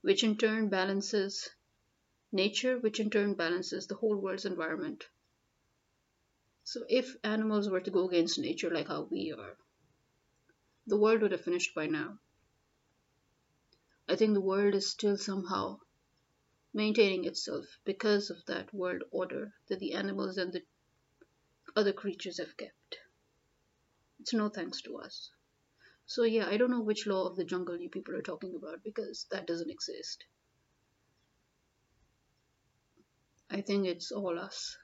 which 0.00 0.24
in 0.24 0.36
turn 0.36 0.68
balances 0.68 1.48
nature 2.32 2.78
which 2.78 2.98
in 2.98 3.08
turn 3.08 3.34
balances 3.34 3.86
the 3.86 3.94
whole 3.94 4.16
world's 4.16 4.44
environment 4.44 5.08
so 6.64 6.84
if 6.88 7.16
animals 7.24 7.68
were 7.68 7.80
to 7.80 7.90
go 7.90 8.08
against 8.08 8.38
nature 8.38 8.70
like 8.70 8.88
how 8.88 9.02
we 9.10 9.32
are 9.32 9.56
the 10.86 10.96
world 10.98 11.22
would 11.22 11.32
have 11.32 11.40
finished 11.40 11.74
by 11.74 11.86
now 11.86 12.18
i 14.08 14.16
think 14.16 14.34
the 14.34 14.40
world 14.40 14.74
is 14.74 14.90
still 14.90 15.16
somehow 15.16 15.78
maintaining 16.74 17.24
itself 17.24 17.66
because 17.84 18.30
of 18.30 18.44
that 18.46 18.72
world 18.72 19.02
order 19.10 19.52
that 19.68 19.78
the 19.78 19.92
animals 19.92 20.38
and 20.38 20.52
the 20.52 20.62
other 21.76 21.92
creatures 21.92 22.38
have 22.38 22.56
kept. 22.56 22.98
It's 24.20 24.32
no 24.32 24.48
thanks 24.48 24.80
to 24.82 24.96
us. 24.98 25.30
So, 26.06 26.24
yeah, 26.24 26.48
I 26.48 26.56
don't 26.56 26.70
know 26.70 26.80
which 26.80 27.06
law 27.06 27.26
of 27.26 27.36
the 27.36 27.44
jungle 27.44 27.78
you 27.78 27.88
people 27.88 28.14
are 28.14 28.22
talking 28.22 28.54
about 28.54 28.82
because 28.82 29.26
that 29.30 29.46
doesn't 29.46 29.70
exist. 29.70 30.24
I 33.50 33.60
think 33.60 33.86
it's 33.86 34.12
all 34.12 34.38
us. 34.38 34.76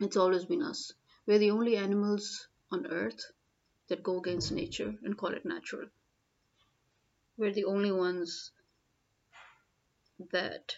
It's 0.00 0.16
always 0.16 0.44
been 0.44 0.62
us. 0.62 0.92
We're 1.26 1.38
the 1.38 1.52
only 1.52 1.76
animals 1.76 2.48
on 2.70 2.86
earth 2.86 3.30
that 3.88 4.02
go 4.02 4.18
against 4.18 4.50
nature 4.50 4.94
and 5.02 5.16
call 5.16 5.32
it 5.34 5.44
natural. 5.44 5.88
We're 7.36 7.52
the 7.52 7.64
only 7.64 7.92
ones 7.92 8.50
that 10.30 10.76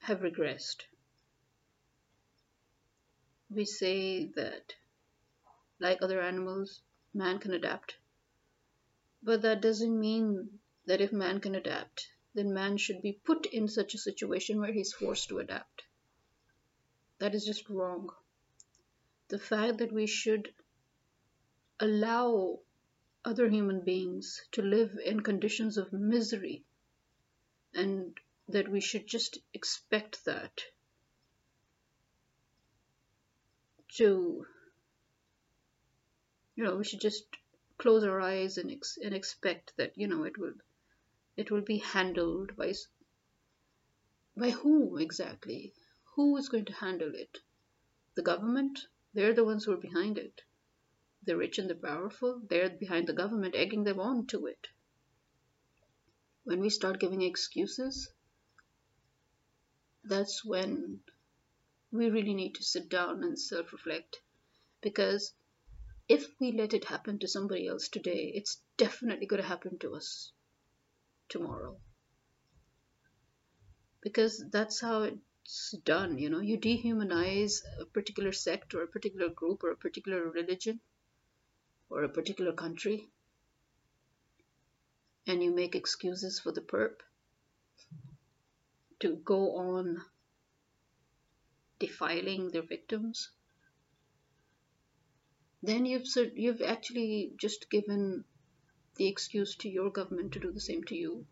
have 0.00 0.20
regressed. 0.20 0.82
We 3.48 3.64
say 3.64 4.26
that, 4.34 4.74
like 5.78 6.02
other 6.02 6.20
animals, 6.20 6.80
man 7.14 7.38
can 7.38 7.54
adapt. 7.54 7.96
But 9.22 9.42
that 9.42 9.60
doesn't 9.60 10.00
mean 10.00 10.58
that 10.86 11.00
if 11.00 11.12
man 11.12 11.40
can 11.40 11.54
adapt, 11.54 12.08
then 12.34 12.54
man 12.54 12.76
should 12.76 13.02
be 13.02 13.12
put 13.12 13.46
in 13.46 13.68
such 13.68 13.94
a 13.94 13.98
situation 13.98 14.60
where 14.60 14.72
he's 14.72 14.92
forced 14.92 15.28
to 15.28 15.38
adapt. 15.38 15.82
That 17.18 17.34
is 17.34 17.44
just 17.44 17.68
wrong. 17.68 18.10
The 19.28 19.38
fact 19.38 19.78
that 19.78 19.92
we 19.92 20.06
should 20.06 20.52
allow 21.78 22.60
other 23.24 23.48
human 23.48 23.80
beings 23.80 24.40
to 24.52 24.62
live 24.62 24.98
in 25.04 25.20
conditions 25.20 25.76
of 25.78 25.92
misery 25.92 26.64
and 27.74 28.18
that 28.48 28.68
we 28.68 28.80
should 28.80 29.06
just 29.06 29.38
expect 29.54 30.24
that 30.24 30.62
to 33.88 34.46
you 36.56 36.64
know 36.64 36.76
we 36.76 36.84
should 36.84 37.00
just 37.00 37.24
close 37.78 38.04
our 38.04 38.20
eyes 38.20 38.58
and 38.58 38.70
ex- 38.70 38.98
and 39.02 39.14
expect 39.14 39.72
that 39.76 39.92
you 39.96 40.06
know 40.06 40.24
it 40.24 40.38
will 40.38 40.54
It 41.34 41.50
will 41.50 41.62
be 41.62 41.78
handled 41.78 42.56
by 42.56 42.74
by 44.36 44.50
whom 44.50 44.98
exactly? 44.98 45.72
Who 46.14 46.36
is 46.36 46.50
going 46.50 46.66
to 46.66 46.74
handle 46.74 47.14
it? 47.14 47.38
The 48.16 48.22
government? 48.22 48.86
They're 49.14 49.32
the 49.32 49.44
ones 49.44 49.64
who 49.64 49.72
are 49.72 49.78
behind 49.78 50.18
it. 50.18 50.42
The 51.22 51.38
rich 51.38 51.58
and 51.58 51.70
the 51.70 51.74
powerful, 51.74 52.40
they're 52.40 52.68
behind 52.68 53.06
the 53.06 53.14
government, 53.14 53.54
egging 53.54 53.84
them 53.84 53.98
on 53.98 54.26
to 54.26 54.44
it. 54.44 54.68
When 56.44 56.60
we 56.60 56.68
start 56.68 57.00
giving 57.00 57.22
excuses, 57.22 58.12
that's 60.04 60.44
when 60.44 61.02
we 61.90 62.10
really 62.10 62.34
need 62.34 62.56
to 62.56 62.62
sit 62.62 62.90
down 62.90 63.24
and 63.24 63.38
self 63.38 63.72
reflect. 63.72 64.20
Because 64.82 65.32
if 66.08 66.38
we 66.38 66.52
let 66.52 66.74
it 66.74 66.84
happen 66.84 67.18
to 67.20 67.28
somebody 67.28 67.68
else 67.68 67.88
today, 67.88 68.32
it's 68.34 68.60
definitely 68.76 69.24
going 69.24 69.40
to 69.40 69.48
happen 69.48 69.78
to 69.78 69.94
us 69.94 70.32
tomorrow. 71.32 71.74
Because 74.02 74.44
that's 74.50 74.80
how 74.80 75.02
it's 75.04 75.74
done, 75.84 76.18
you 76.18 76.28
know. 76.28 76.40
You 76.40 76.58
dehumanize 76.58 77.60
a 77.80 77.86
particular 77.86 78.32
sect 78.32 78.74
or 78.74 78.82
a 78.82 78.86
particular 78.86 79.28
group 79.30 79.64
or 79.64 79.70
a 79.70 79.76
particular 79.76 80.30
religion 80.30 80.80
or 81.88 82.04
a 82.04 82.08
particular 82.08 82.52
country, 82.52 83.08
and 85.26 85.42
you 85.42 85.54
make 85.54 85.74
excuses 85.74 86.40
for 86.40 86.52
the 86.52 86.60
perp 86.60 87.00
to 89.00 89.16
go 89.24 89.56
on 89.56 89.98
defiling 91.78 92.50
their 92.50 92.62
victims, 92.62 93.30
then 95.62 95.86
you've 95.86 96.06
you've 96.34 96.62
actually 96.62 97.32
just 97.36 97.68
given 97.70 98.24
the 98.96 99.06
excuse 99.06 99.56
to 99.56 99.68
your 99.68 99.90
government 99.90 100.32
to 100.32 100.40
do 100.40 100.52
the 100.52 100.60
same 100.60 100.84
to 100.84 100.94
you. 100.94 101.26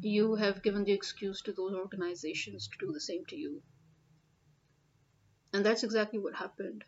You 0.00 0.34
have 0.36 0.62
given 0.62 0.84
the 0.84 0.92
excuse 0.92 1.42
to 1.42 1.52
those 1.52 1.74
organizations 1.74 2.68
to 2.68 2.86
do 2.86 2.92
the 2.92 3.00
same 3.00 3.24
to 3.26 3.36
you. 3.36 3.62
And 5.52 5.64
that's 5.64 5.82
exactly 5.82 6.18
what 6.18 6.34
happened 6.34 6.84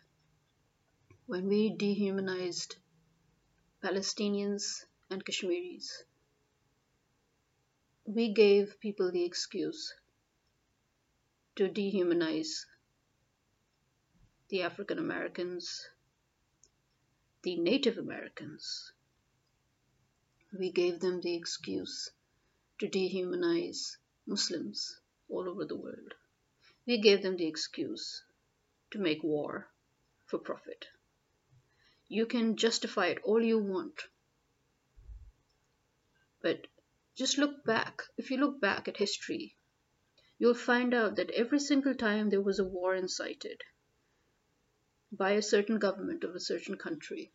when 1.25 1.47
we 1.47 1.75
dehumanized 1.75 2.75
Palestinians 3.83 4.85
and 5.09 5.25
Kashmiris. 5.25 6.03
We 8.05 8.33
gave 8.33 8.79
people 8.79 9.11
the 9.11 9.23
excuse 9.23 9.93
to 11.55 11.67
dehumanize 11.67 12.65
the 14.49 14.63
African 14.63 14.99
Americans, 14.99 15.87
the 17.43 17.55
Native 17.55 17.97
Americans. 17.97 18.91
We 20.53 20.69
gave 20.71 20.99
them 20.99 21.21
the 21.21 21.33
excuse 21.33 22.11
to 22.77 22.87
dehumanize 22.87 23.97
Muslims 24.27 24.99
all 25.27 25.49
over 25.49 25.65
the 25.65 25.75
world. 25.75 26.13
We 26.85 26.99
gave 26.99 27.23
them 27.23 27.37
the 27.37 27.47
excuse 27.47 28.21
to 28.91 28.99
make 28.99 29.23
war 29.23 29.71
for 30.27 30.37
profit. 30.37 30.85
You 32.07 32.27
can 32.27 32.57
justify 32.57 33.07
it 33.07 33.23
all 33.23 33.41
you 33.41 33.57
want. 33.57 34.03
But 36.43 36.67
just 37.15 37.39
look 37.39 37.63
back. 37.63 38.03
If 38.17 38.29
you 38.29 38.37
look 38.37 38.61
back 38.61 38.87
at 38.87 38.97
history, 38.97 39.55
you'll 40.37 40.53
find 40.53 40.93
out 40.93 41.15
that 41.15 41.31
every 41.31 41.59
single 41.59 41.95
time 41.95 42.29
there 42.29 42.41
was 42.41 42.59
a 42.59 42.63
war 42.63 42.93
incited 42.93 43.63
by 45.11 45.31
a 45.31 45.41
certain 45.41 45.77
government 45.77 46.23
of 46.23 46.35
a 46.35 46.39
certain 46.39 46.77
country, 46.77 47.31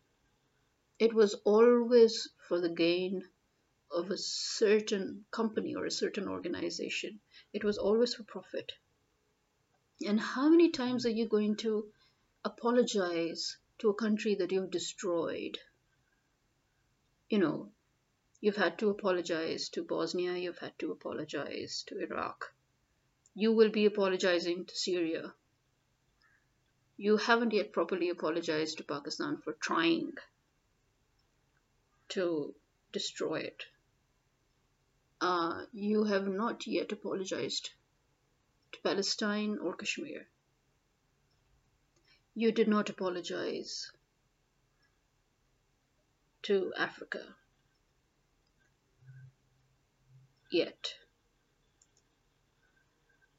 it 0.99 1.13
was 1.13 1.35
always 1.43 2.27
for 2.47 2.59
the 2.59 2.69
gain 2.69 3.23
of 3.91 4.09
a 4.09 4.17
certain 4.17 5.25
company 5.31 5.75
or 5.75 5.85
a 5.85 5.91
certain 5.91 6.27
organization. 6.27 7.19
It 7.53 7.63
was 7.63 7.77
always 7.77 8.15
for 8.15 8.23
profit. 8.23 8.73
And 10.05 10.19
how 10.19 10.49
many 10.49 10.69
times 10.69 11.05
are 11.05 11.11
you 11.11 11.27
going 11.27 11.55
to 11.57 11.91
apologize 12.43 13.57
to 13.79 13.89
a 13.89 13.95
country 13.95 14.35
that 14.35 14.51
you've 14.51 14.71
destroyed? 14.71 15.57
You 17.29 17.39
know, 17.39 17.71
you've 18.41 18.55
had 18.55 18.79
to 18.79 18.89
apologize 18.89 19.69
to 19.69 19.83
Bosnia, 19.83 20.35
you've 20.35 20.59
had 20.59 20.77
to 20.79 20.91
apologize 20.91 21.83
to 21.87 21.99
Iraq, 21.99 22.53
you 23.33 23.51
will 23.53 23.69
be 23.69 23.85
apologizing 23.85 24.65
to 24.65 24.75
Syria. 24.75 25.33
You 26.97 27.17
haven't 27.17 27.53
yet 27.53 27.71
properly 27.71 28.09
apologized 28.09 28.77
to 28.77 28.83
Pakistan 28.83 29.37
for 29.37 29.53
trying 29.53 30.17
to 32.09 32.55
destroy 32.91 33.41
it. 33.41 33.65
Uh, 35.21 35.65
you 35.73 36.05
have 36.05 36.27
not 36.27 36.65
yet 36.65 36.91
apologized 36.91 37.69
to 38.71 38.79
Palestine 38.81 39.59
or 39.59 39.75
Kashmir. 39.75 40.27
You 42.33 42.51
did 42.51 42.67
not 42.67 42.89
apologize 42.89 43.91
to 46.43 46.73
Africa 46.77 47.35
yet. 50.51 50.93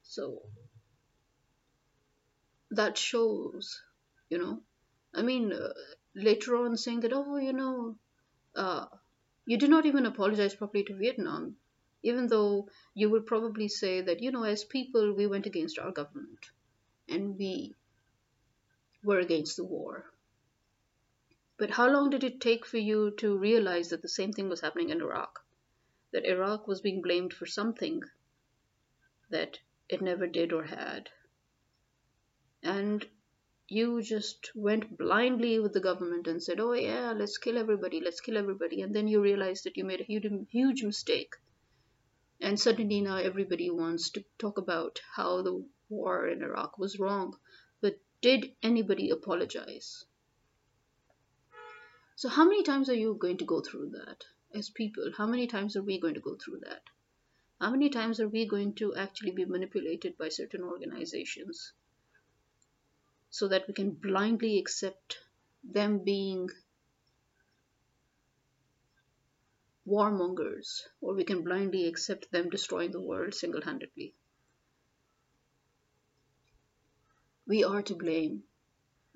So 0.03 0.42
that 2.70 2.98
shows, 2.98 3.83
you 4.28 4.38
know. 4.38 4.61
I 5.14 5.22
mean, 5.22 5.52
uh, 5.52 5.72
later 6.14 6.57
on 6.57 6.76
saying 6.76 7.00
that, 7.00 7.12
oh, 7.12 7.37
you 7.37 7.52
know, 7.52 7.96
uh, 8.54 8.87
you 9.46 9.57
did 9.57 9.70
not 9.70 9.87
even 9.87 10.07
apologize 10.07 10.54
properly 10.54 10.85
to 10.85 10.94
Vietnam, 10.94 11.57
even 12.02 12.26
though 12.26 12.68
you 12.94 13.09
would 13.11 13.26
probably 13.26 13.68
say 13.68 14.02
that, 14.02 14.20
you 14.20 14.31
know, 14.31 14.42
as 14.42 14.64
people, 14.64 15.14
we 15.14 15.26
went 15.26 15.46
against 15.46 15.78
our 15.78 15.90
government 15.90 16.50
and 17.09 17.38
we 17.38 17.74
were 19.02 19.20
against 19.20 19.57
the 19.57 19.64
war. 19.64 20.04
But 21.57 21.70
how 21.70 21.88
long 21.90 22.11
did 22.11 22.22
it 22.22 22.40
take 22.40 22.66
for 22.66 22.78
you 22.78 23.11
to 23.18 23.37
realize 23.37 23.88
that 23.88 24.02
the 24.02 24.09
same 24.09 24.33
thing 24.33 24.48
was 24.48 24.61
happening 24.61 24.90
in 24.90 25.00
Iraq? 25.00 25.40
That 26.12 26.24
Iraq 26.24 26.68
was 26.68 26.81
being 26.81 27.02
blamed 27.02 27.33
for 27.33 27.46
something 27.46 28.02
that 29.31 29.59
it 29.88 30.00
never 30.02 30.26
did 30.26 30.52
or 30.52 30.64
had. 30.64 31.11
And 32.62 33.07
you 33.68 34.01
just 34.01 34.51
went 34.55 34.97
blindly 34.97 35.61
with 35.61 35.75
the 35.75 35.81
government 35.81 36.27
and 36.27 36.42
said, 36.42 36.59
oh, 36.59 36.73
yeah, 36.73 37.12
let's 37.12 37.37
kill 37.37 37.59
everybody, 37.59 38.01
let's 38.01 38.21
kill 38.21 38.38
everybody. 38.38 38.81
And 38.81 38.94
then 38.94 39.07
you 39.07 39.21
realized 39.21 39.64
that 39.64 39.77
you 39.77 39.85
made 39.85 40.01
a 40.01 40.05
huge, 40.05 40.27
huge 40.51 40.83
mistake. 40.83 41.35
And 42.40 42.59
suddenly 42.59 43.01
now 43.01 43.16
everybody 43.16 43.71
wants 43.71 44.11
to 44.11 44.25
talk 44.38 44.57
about 44.57 45.01
how 45.14 45.42
the 45.42 45.64
war 45.90 46.29
in 46.29 46.42
Iraq 46.42 46.79
was 46.79 46.99
wrong. 46.99 47.37
But 47.81 47.99
did 48.23 48.55
anybody 48.62 49.11
apologize? 49.11 50.05
So, 52.16 52.29
how 52.29 52.44
many 52.44 52.62
times 52.62 52.88
are 52.88 52.94
you 52.94 53.14
going 53.14 53.37
to 53.37 53.44
go 53.44 53.61
through 53.61 53.90
that 53.90 54.25
as 54.55 54.71
people? 54.71 55.12
How 55.16 55.27
many 55.27 55.47
times 55.47 55.77
are 55.77 55.83
we 55.83 56.01
going 56.01 56.14
to 56.14 56.21
go 56.21 56.37
through 56.37 56.61
that? 56.61 56.83
How 57.61 57.71
many 57.71 57.90
times 57.90 58.18
are 58.18 58.29
we 58.29 58.47
going 58.47 58.75
to 58.77 58.94
actually 58.94 59.33
be 59.33 59.44
manipulated 59.44 60.16
by 60.16 60.31
certain 60.31 60.62
organizations 60.62 61.73
so 63.31 63.49
that 63.49 63.67
we 63.69 63.75
can 63.75 63.91
blindly 63.91 64.59
accept 64.59 65.19
them 65.62 65.99
being 66.05 66.49
warmongers 69.87 70.83
or 71.01 71.14
we 71.14 71.25
can 71.25 71.43
blindly 71.43 71.87
accept 71.87 72.31
them 72.31 72.51
destroying 72.51 72.93
the 72.93 73.01
world 73.01 73.35
single 73.35 73.62
handedly? 73.62 74.14
We 77.47 77.64
are 77.64 77.83
to 77.83 77.95
blame. 77.95 78.45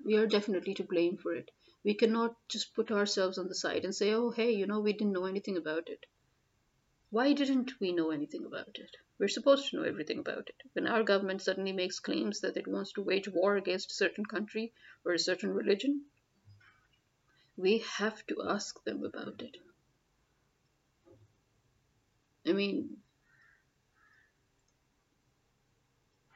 We 0.03 0.15
are 0.15 0.27
definitely 0.27 0.73
to 0.75 0.83
blame 0.83 1.17
for 1.17 1.35
it. 1.35 1.51
We 1.83 1.93
cannot 1.93 2.35
just 2.49 2.73
put 2.73 2.91
ourselves 2.91 3.37
on 3.37 3.47
the 3.47 3.55
side 3.55 3.85
and 3.85 3.93
say, 3.93 4.13
oh, 4.13 4.31
hey, 4.31 4.51
you 4.51 4.65
know, 4.65 4.79
we 4.79 4.93
didn't 4.93 5.13
know 5.13 5.25
anything 5.25 5.57
about 5.57 5.89
it. 5.89 6.05
Why 7.13 7.33
didn't 7.33 7.79
we 7.79 7.91
know 7.91 8.09
anything 8.09 8.43
about 8.43 8.79
it? 8.79 8.97
We're 9.19 9.27
supposed 9.27 9.69
to 9.69 9.75
know 9.75 9.83
everything 9.83 10.17
about 10.17 10.49
it. 10.49 10.55
When 10.73 10.87
our 10.87 11.03
government 11.03 11.43
suddenly 11.43 11.71
makes 11.71 11.99
claims 11.99 12.39
that 12.39 12.57
it 12.57 12.65
wants 12.65 12.91
to 12.93 13.03
wage 13.03 13.27
war 13.27 13.55
against 13.55 13.91
a 13.91 13.93
certain 13.93 14.25
country 14.25 14.73
or 15.05 15.13
a 15.13 15.19
certain 15.19 15.53
religion, 15.53 16.05
we 17.55 17.77
have 17.99 18.25
to 18.25 18.41
ask 18.49 18.83
them 18.83 19.03
about 19.03 19.43
it. 19.43 19.57
I 22.47 22.53
mean, 22.53 22.97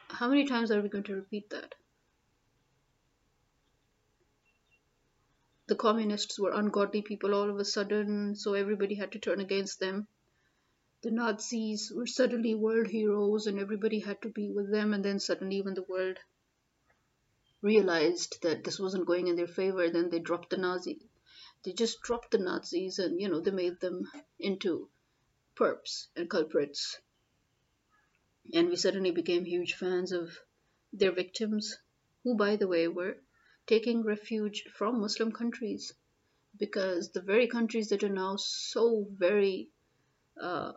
how 0.09 0.29
many 0.29 0.45
times 0.45 0.69
are 0.69 0.79
we 0.79 0.89
going 0.89 1.05
to 1.05 1.15
repeat 1.15 1.49
that? 1.49 1.73
The 5.65 5.75
communists 5.75 6.37
were 6.37 6.51
ungodly 6.51 7.01
people 7.01 7.33
all 7.33 7.49
of 7.49 7.57
a 7.57 7.65
sudden, 7.65 8.35
so 8.35 8.53
everybody 8.53 8.93
had 8.93 9.13
to 9.13 9.19
turn 9.19 9.39
against 9.39 9.79
them 9.79 10.07
the 11.07 11.13
Nazis 11.13 11.89
were 11.89 12.05
suddenly 12.05 12.53
world 12.53 12.87
heroes 12.87 13.47
and 13.47 13.57
everybody 13.57 13.99
had 13.99 14.21
to 14.21 14.27
be 14.27 14.51
with 14.51 14.69
them. 14.69 14.93
And 14.93 15.05
then 15.05 15.21
suddenly, 15.21 15.61
when 15.61 15.73
the 15.73 15.83
world 15.87 16.17
realized 17.61 18.41
that 18.41 18.65
this 18.65 18.77
wasn't 18.77 19.07
going 19.07 19.27
in 19.27 19.37
their 19.37 19.47
favor, 19.47 19.89
then 19.89 20.09
they 20.09 20.19
dropped 20.19 20.49
the 20.49 20.57
Nazis. 20.57 21.01
They 21.63 21.71
just 21.71 22.01
dropped 22.01 22.31
the 22.31 22.39
Nazis 22.39 22.99
and, 22.99 23.21
you 23.21 23.29
know, 23.29 23.39
they 23.39 23.51
made 23.51 23.79
them 23.79 24.11
into 24.37 24.89
perps 25.55 26.07
and 26.17 26.29
culprits. 26.29 26.99
And 28.53 28.67
we 28.67 28.75
suddenly 28.75 29.11
became 29.11 29.45
huge 29.45 29.75
fans 29.75 30.11
of 30.11 30.37
their 30.91 31.13
victims, 31.13 31.77
who, 32.25 32.35
by 32.35 32.57
the 32.57 32.67
way, 32.67 32.89
were 32.89 33.15
taking 33.65 34.03
refuge 34.03 34.65
from 34.73 34.99
Muslim 34.99 35.31
countries 35.31 35.93
because 36.59 37.11
the 37.11 37.21
very 37.21 37.47
countries 37.47 37.87
that 37.89 38.03
are 38.03 38.09
now 38.09 38.35
so 38.35 39.07
very 39.09 39.69
uh, 40.41 40.73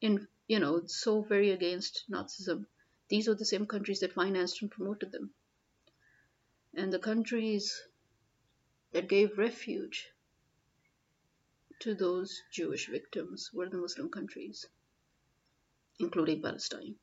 in 0.00 0.28
you 0.46 0.58
know 0.58 0.86
so 0.86 1.22
very 1.22 1.50
against 1.50 2.04
Nazism, 2.10 2.66
these 3.08 3.28
were 3.28 3.34
the 3.34 3.44
same 3.44 3.66
countries 3.66 4.00
that 4.00 4.12
financed 4.12 4.62
and 4.62 4.70
promoted 4.70 5.12
them, 5.12 5.30
and 6.74 6.92
the 6.92 6.98
countries 6.98 7.82
that 8.92 9.08
gave 9.08 9.38
refuge 9.38 10.08
to 11.80 11.94
those 11.94 12.42
Jewish 12.50 12.88
victims 12.88 13.50
were 13.52 13.68
the 13.68 13.76
Muslim 13.76 14.08
countries, 14.08 14.66
including 15.98 16.42
Palestine. 16.42 16.96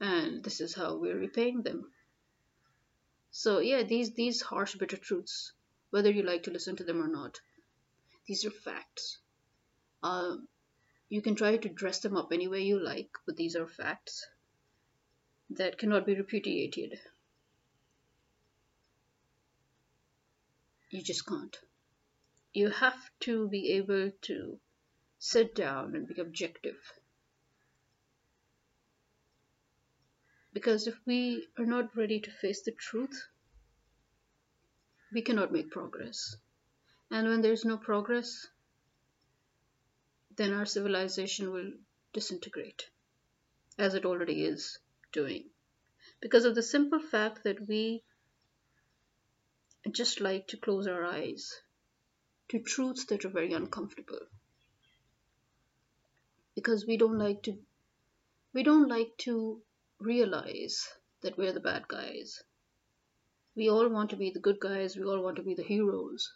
And 0.00 0.44
this 0.44 0.60
is 0.60 0.74
how 0.74 0.96
we're 0.96 1.18
repaying 1.18 1.62
them. 1.62 1.90
So 3.30 3.58
yeah, 3.58 3.82
these 3.82 4.12
these 4.12 4.40
harsh, 4.40 4.76
bitter 4.76 4.96
truths, 4.96 5.52
whether 5.90 6.10
you 6.10 6.22
like 6.22 6.44
to 6.44 6.50
listen 6.50 6.76
to 6.76 6.84
them 6.84 7.02
or 7.02 7.08
not, 7.08 7.40
these 8.26 8.44
are 8.44 8.50
facts. 8.50 9.18
Uh, 10.02 10.36
you 11.08 11.22
can 11.22 11.36
try 11.36 11.56
to 11.56 11.68
dress 11.68 12.00
them 12.00 12.16
up 12.16 12.32
any 12.32 12.48
way 12.48 12.62
you 12.62 12.82
like, 12.82 13.10
but 13.26 13.36
these 13.36 13.54
are 13.54 13.68
facts 13.68 14.26
that 15.50 15.78
cannot 15.78 16.06
be 16.06 16.14
repudiated. 16.14 16.98
You 20.90 21.02
just 21.02 21.26
can't. 21.26 21.56
You 22.52 22.70
have 22.70 22.98
to 23.20 23.48
be 23.48 23.72
able 23.72 24.10
to 24.22 24.58
sit 25.18 25.54
down 25.54 25.94
and 25.94 26.08
be 26.08 26.20
objective. 26.20 26.76
Because 30.52 30.86
if 30.86 30.94
we 31.04 31.46
are 31.58 31.66
not 31.66 31.94
ready 31.96 32.18
to 32.18 32.30
face 32.30 32.62
the 32.62 32.72
truth, 32.72 33.28
we 35.12 35.22
cannot 35.22 35.52
make 35.52 35.70
progress. 35.70 36.36
And 37.10 37.28
when 37.28 37.42
there's 37.42 37.64
no 37.64 37.76
progress, 37.76 38.48
then 40.36 40.52
our 40.52 40.66
civilization 40.66 41.50
will 41.52 41.72
disintegrate, 42.12 42.88
as 43.78 43.94
it 43.94 44.04
already 44.04 44.44
is 44.44 44.78
doing. 45.12 45.44
Because 46.20 46.44
of 46.44 46.54
the 46.54 46.62
simple 46.62 47.00
fact 47.00 47.44
that 47.44 47.66
we 47.66 48.02
just 49.90 50.20
like 50.20 50.48
to 50.48 50.56
close 50.56 50.86
our 50.86 51.04
eyes 51.04 51.60
to 52.48 52.58
truths 52.58 53.06
that 53.06 53.24
are 53.24 53.30
very 53.30 53.52
uncomfortable. 53.52 54.20
Because 56.54 56.86
we 56.86 56.96
don't 56.96 57.18
like 57.18 57.42
to 57.44 57.58
we 58.52 58.62
don't 58.62 58.88
like 58.88 59.16
to 59.18 59.60
realize 60.00 60.88
that 61.20 61.36
we're 61.36 61.52
the 61.52 61.60
bad 61.60 61.86
guys. 61.88 62.42
We 63.54 63.68
all 63.68 63.88
want 63.88 64.10
to 64.10 64.16
be 64.16 64.30
the 64.30 64.40
good 64.40 64.60
guys, 64.60 64.96
we 64.96 65.04
all 65.04 65.22
want 65.22 65.36
to 65.36 65.42
be 65.42 65.54
the 65.54 65.62
heroes. 65.62 66.32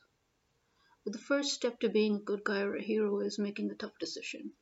But 1.05 1.15
the 1.15 1.19
first 1.19 1.55
step 1.55 1.81
to 1.81 1.89
being 1.89 2.17
a 2.17 2.25
good 2.25 2.45
guy 2.45 2.61
or 2.61 2.77
a 2.77 2.83
hero 2.83 3.21
is 3.21 3.39
making 3.39 3.71
a 3.71 3.75
tough 3.75 3.99
decision. 3.99 4.53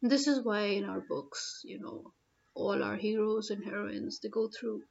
And 0.00 0.10
this 0.10 0.26
is 0.26 0.44
why 0.44 0.66
in 0.66 0.84
our 0.84 1.00
books, 1.00 1.60
you 1.64 1.78
know, 1.78 2.12
all 2.54 2.82
our 2.82 2.96
heroes 2.96 3.50
and 3.50 3.64
heroines, 3.64 4.20
they 4.20 4.28
go 4.28 4.48
through 4.48 4.84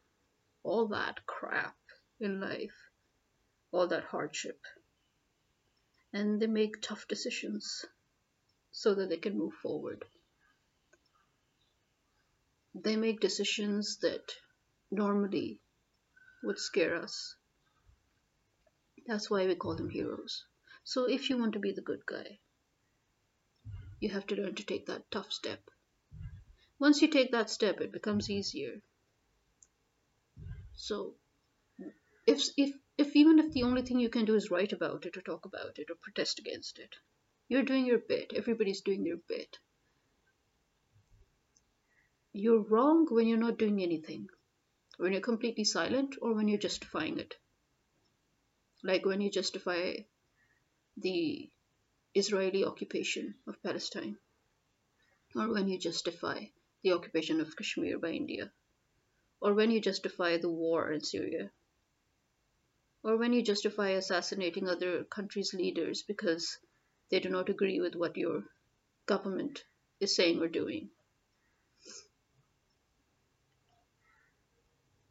all 0.64 0.88
that 0.88 1.26
crap 1.26 1.76
in 2.20 2.40
life, 2.40 2.90
all 3.72 3.88
that 3.88 4.04
hardship. 4.04 4.60
And 6.14 6.40
they 6.40 6.48
make 6.48 6.82
tough 6.82 7.08
decisions 7.08 7.86
so 8.72 8.94
that 8.96 9.10
they 9.10 9.18
can 9.18 9.38
move 9.38 9.54
forward. 9.56 10.06
They 12.76 12.96
make 12.96 13.20
decisions 13.20 13.98
that 13.98 14.36
normally 14.92 15.60
would 16.44 16.60
scare 16.60 16.96
us 16.96 17.36
that's 19.06 19.30
why 19.30 19.46
we 19.46 19.56
call 19.56 19.76
them 19.76 19.90
heroes. 19.90 20.46
So 20.84 21.10
if 21.10 21.30
you 21.30 21.38
want 21.38 21.54
to 21.54 21.60
be 21.60 21.72
the 21.72 21.82
good 21.82 22.06
guy, 22.06 22.40
you 24.00 24.10
have 24.10 24.28
to 24.28 24.36
learn 24.36 24.56
to 24.56 24.66
take 24.66 24.86
that 24.88 25.10
tough 25.12 25.32
step. 25.32 25.60
Once 26.80 27.02
you 27.02 27.08
take 27.08 27.32
that 27.32 27.50
step, 27.50 27.82
it 27.82 27.92
becomes 27.92 28.30
easier. 28.30 28.82
So 30.74 31.16
if 32.26 32.44
if 32.58 32.76
if 32.98 33.16
even 33.16 33.40
if 33.40 33.52
the 33.52 33.64
only 33.64 33.82
thing 33.82 34.00
you 34.00 34.10
can 34.10 34.26
do 34.26 34.36
is 34.36 34.52
write 34.52 34.74
about 34.74 35.06
it 35.06 35.18
or 35.18 35.22
talk 35.22 35.46
about 35.46 35.80
it 35.80 35.90
or 35.90 35.96
protest 36.02 36.40
against 36.40 36.80
it, 36.80 36.96
you're 37.48 37.64
doing 37.64 37.86
your 37.86 38.00
bit. 38.00 38.34
Everybody's 38.36 38.82
doing 38.82 39.04
their 39.04 39.18
bit. 39.28 39.58
You're 42.32 42.64
wrong 42.64 43.08
when 43.10 43.28
you're 43.28 43.38
not 43.38 43.60
doing 43.60 43.82
anything, 43.82 44.28
when 44.98 45.12
you're 45.12 45.22
completely 45.22 45.64
silent, 45.64 46.16
or 46.22 46.34
when 46.34 46.48
you're 46.48 46.58
justifying 46.58 47.20
it 47.20 47.36
like 48.84 49.06
when 49.06 49.22
you 49.22 49.30
justify 49.30 49.96
the 50.98 51.50
Israeli 52.14 52.66
occupation 52.66 53.36
of 53.48 53.62
Palestine, 53.64 54.18
or 55.36 55.52
when 55.52 55.68
you 55.68 55.80
justify 55.80 56.46
the 56.84 56.92
occupation 56.92 57.42
of 57.42 57.56
Kashmir 57.56 57.98
by 57.98 58.10
India, 58.12 58.52
or 59.42 59.54
when 59.54 59.72
you 59.72 59.80
justify 59.80 60.38
the 60.38 60.50
war 60.50 60.92
in 60.92 61.02
Syria, 61.02 61.50
or 63.04 63.18
when 63.18 63.34
you 63.34 63.42
justify 63.42 63.90
assassinating 63.90 64.70
other 64.70 65.04
countries' 65.06 65.54
leaders 65.54 66.04
because 66.04 66.58
they 67.10 67.20
do 67.20 67.30
not 67.30 67.50
agree 67.50 67.80
with 67.80 67.96
what 67.96 68.18
your 68.18 68.44
government 69.06 69.64
is 70.00 70.16
saying 70.16 70.40
or 70.42 70.48
doing. 70.48 70.90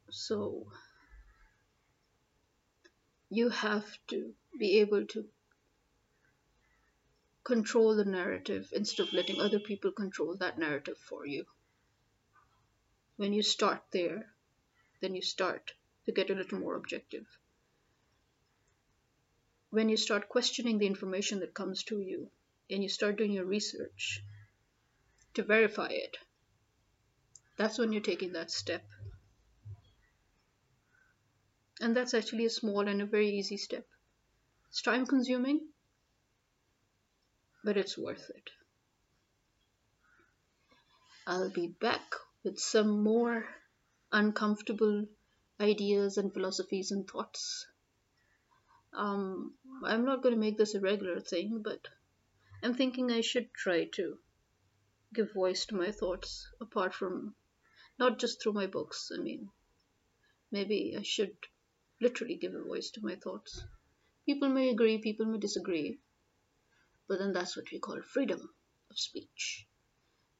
So, 0.09 0.67
you 3.35 3.49
have 3.49 3.85
to 4.07 4.33
be 4.59 4.79
able 4.79 5.05
to 5.07 5.25
control 7.43 7.95
the 7.95 8.05
narrative 8.05 8.69
instead 8.71 9.07
of 9.07 9.13
letting 9.13 9.41
other 9.41 9.59
people 9.59 9.91
control 9.91 10.35
that 10.35 10.59
narrative 10.59 10.97
for 10.97 11.25
you. 11.25 11.45
When 13.17 13.33
you 13.33 13.43
start 13.43 13.81
there, 13.91 14.27
then 15.01 15.15
you 15.15 15.21
start 15.21 15.73
to 16.05 16.11
get 16.11 16.29
a 16.29 16.35
little 16.35 16.59
more 16.59 16.75
objective. 16.75 17.25
When 19.71 19.89
you 19.89 19.97
start 19.97 20.29
questioning 20.29 20.77
the 20.77 20.87
information 20.87 21.39
that 21.39 21.53
comes 21.53 21.83
to 21.85 21.99
you 21.99 22.29
and 22.69 22.83
you 22.83 22.89
start 22.89 23.17
doing 23.17 23.31
your 23.31 23.45
research 23.45 24.23
to 25.33 25.43
verify 25.43 25.87
it, 25.87 26.17
that's 27.57 27.77
when 27.77 27.91
you're 27.91 28.01
taking 28.01 28.33
that 28.33 28.51
step 28.51 28.83
and 31.83 31.97
that's 31.97 32.13
actually 32.13 32.45
a 32.45 32.49
small 32.49 32.87
and 32.87 33.01
a 33.01 33.05
very 33.05 33.29
easy 33.29 33.57
step. 33.57 33.85
It's 34.69 34.81
time 34.81 35.05
consuming, 35.05 35.67
but 37.61 37.75
it's 37.75 37.97
worth 37.97 38.31
it. 38.33 38.49
I'll 41.27 41.49
be 41.49 41.67
back 41.67 42.15
with 42.45 42.57
some 42.57 43.03
more 43.03 43.45
uncomfortable 44.13 45.07
ideas 45.59 46.17
and 46.17 46.33
philosophies 46.33 46.91
and 46.91 47.05
thoughts. 47.05 47.67
Um, 48.93 49.53
I'm 49.83 50.05
not 50.05 50.23
going 50.23 50.35
to 50.35 50.39
make 50.39 50.57
this 50.57 50.75
a 50.75 50.79
regular 50.79 51.19
thing, 51.19 51.63
but 51.65 51.89
I'm 52.63 52.75
thinking 52.75 53.11
I 53.11 53.19
should 53.19 53.53
try 53.53 53.89
to 53.95 54.17
give 55.13 55.33
voice 55.33 55.65
to 55.65 55.75
my 55.75 55.91
thoughts 55.91 56.47
apart 56.61 56.93
from 56.93 57.35
not 57.99 58.19
just 58.19 58.41
through 58.41 58.53
my 58.53 58.67
books. 58.67 59.11
I 59.13 59.21
mean, 59.21 59.49
maybe 60.49 60.95
I 60.97 61.01
should 61.01 61.35
literally 62.03 62.35
give 62.35 62.53
a 62.53 62.61
voice 62.61 62.91
to 62.91 63.01
my 63.01 63.15
thoughts. 63.15 63.63
People 64.25 64.49
may 64.49 64.69
agree, 64.69 64.97
people 64.97 65.25
may 65.25 65.39
disagree, 65.39 65.99
but 67.07 67.19
then 67.19 67.33
that's 67.33 67.55
what 67.57 67.71
we 67.71 67.79
call 67.79 68.01
freedom 68.01 68.41
of 68.91 68.99
speech. 68.99 69.65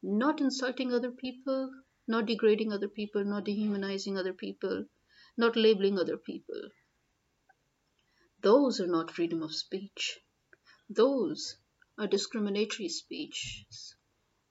Not 0.03 0.41
insulting 0.41 0.93
other 0.93 1.11
people, 1.11 1.71
not 2.07 2.25
degrading 2.25 2.73
other 2.73 2.89
people, 2.89 3.23
not 3.23 3.45
dehumanizing 3.45 4.17
other 4.17 4.33
people, 4.33 4.85
not 5.37 5.55
labeling 5.55 5.97
other 5.97 6.17
people. 6.17 6.61
Those 8.41 8.81
are 8.81 8.87
not 8.87 9.11
freedom 9.11 9.41
of 9.41 9.55
speech. 9.55 10.19
Those 10.89 11.57
are 11.97 12.07
discriminatory 12.07 12.89
speeches, 12.89 13.95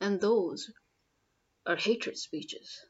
and 0.00 0.20
those 0.20 0.72
are 1.66 1.76
hatred 1.76 2.16
speeches. 2.16 2.86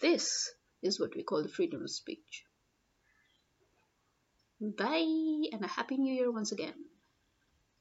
This 0.00 0.48
is 0.82 1.00
what 1.00 1.16
we 1.16 1.24
call 1.24 1.42
the 1.42 1.48
freedom 1.48 1.82
of 1.82 1.90
speech. 1.90 2.44
Bye 4.60 5.48
and 5.52 5.64
a 5.64 5.66
happy 5.66 5.96
new 5.96 6.12
year 6.14 6.30
once 6.30 6.52
again. 6.52 6.87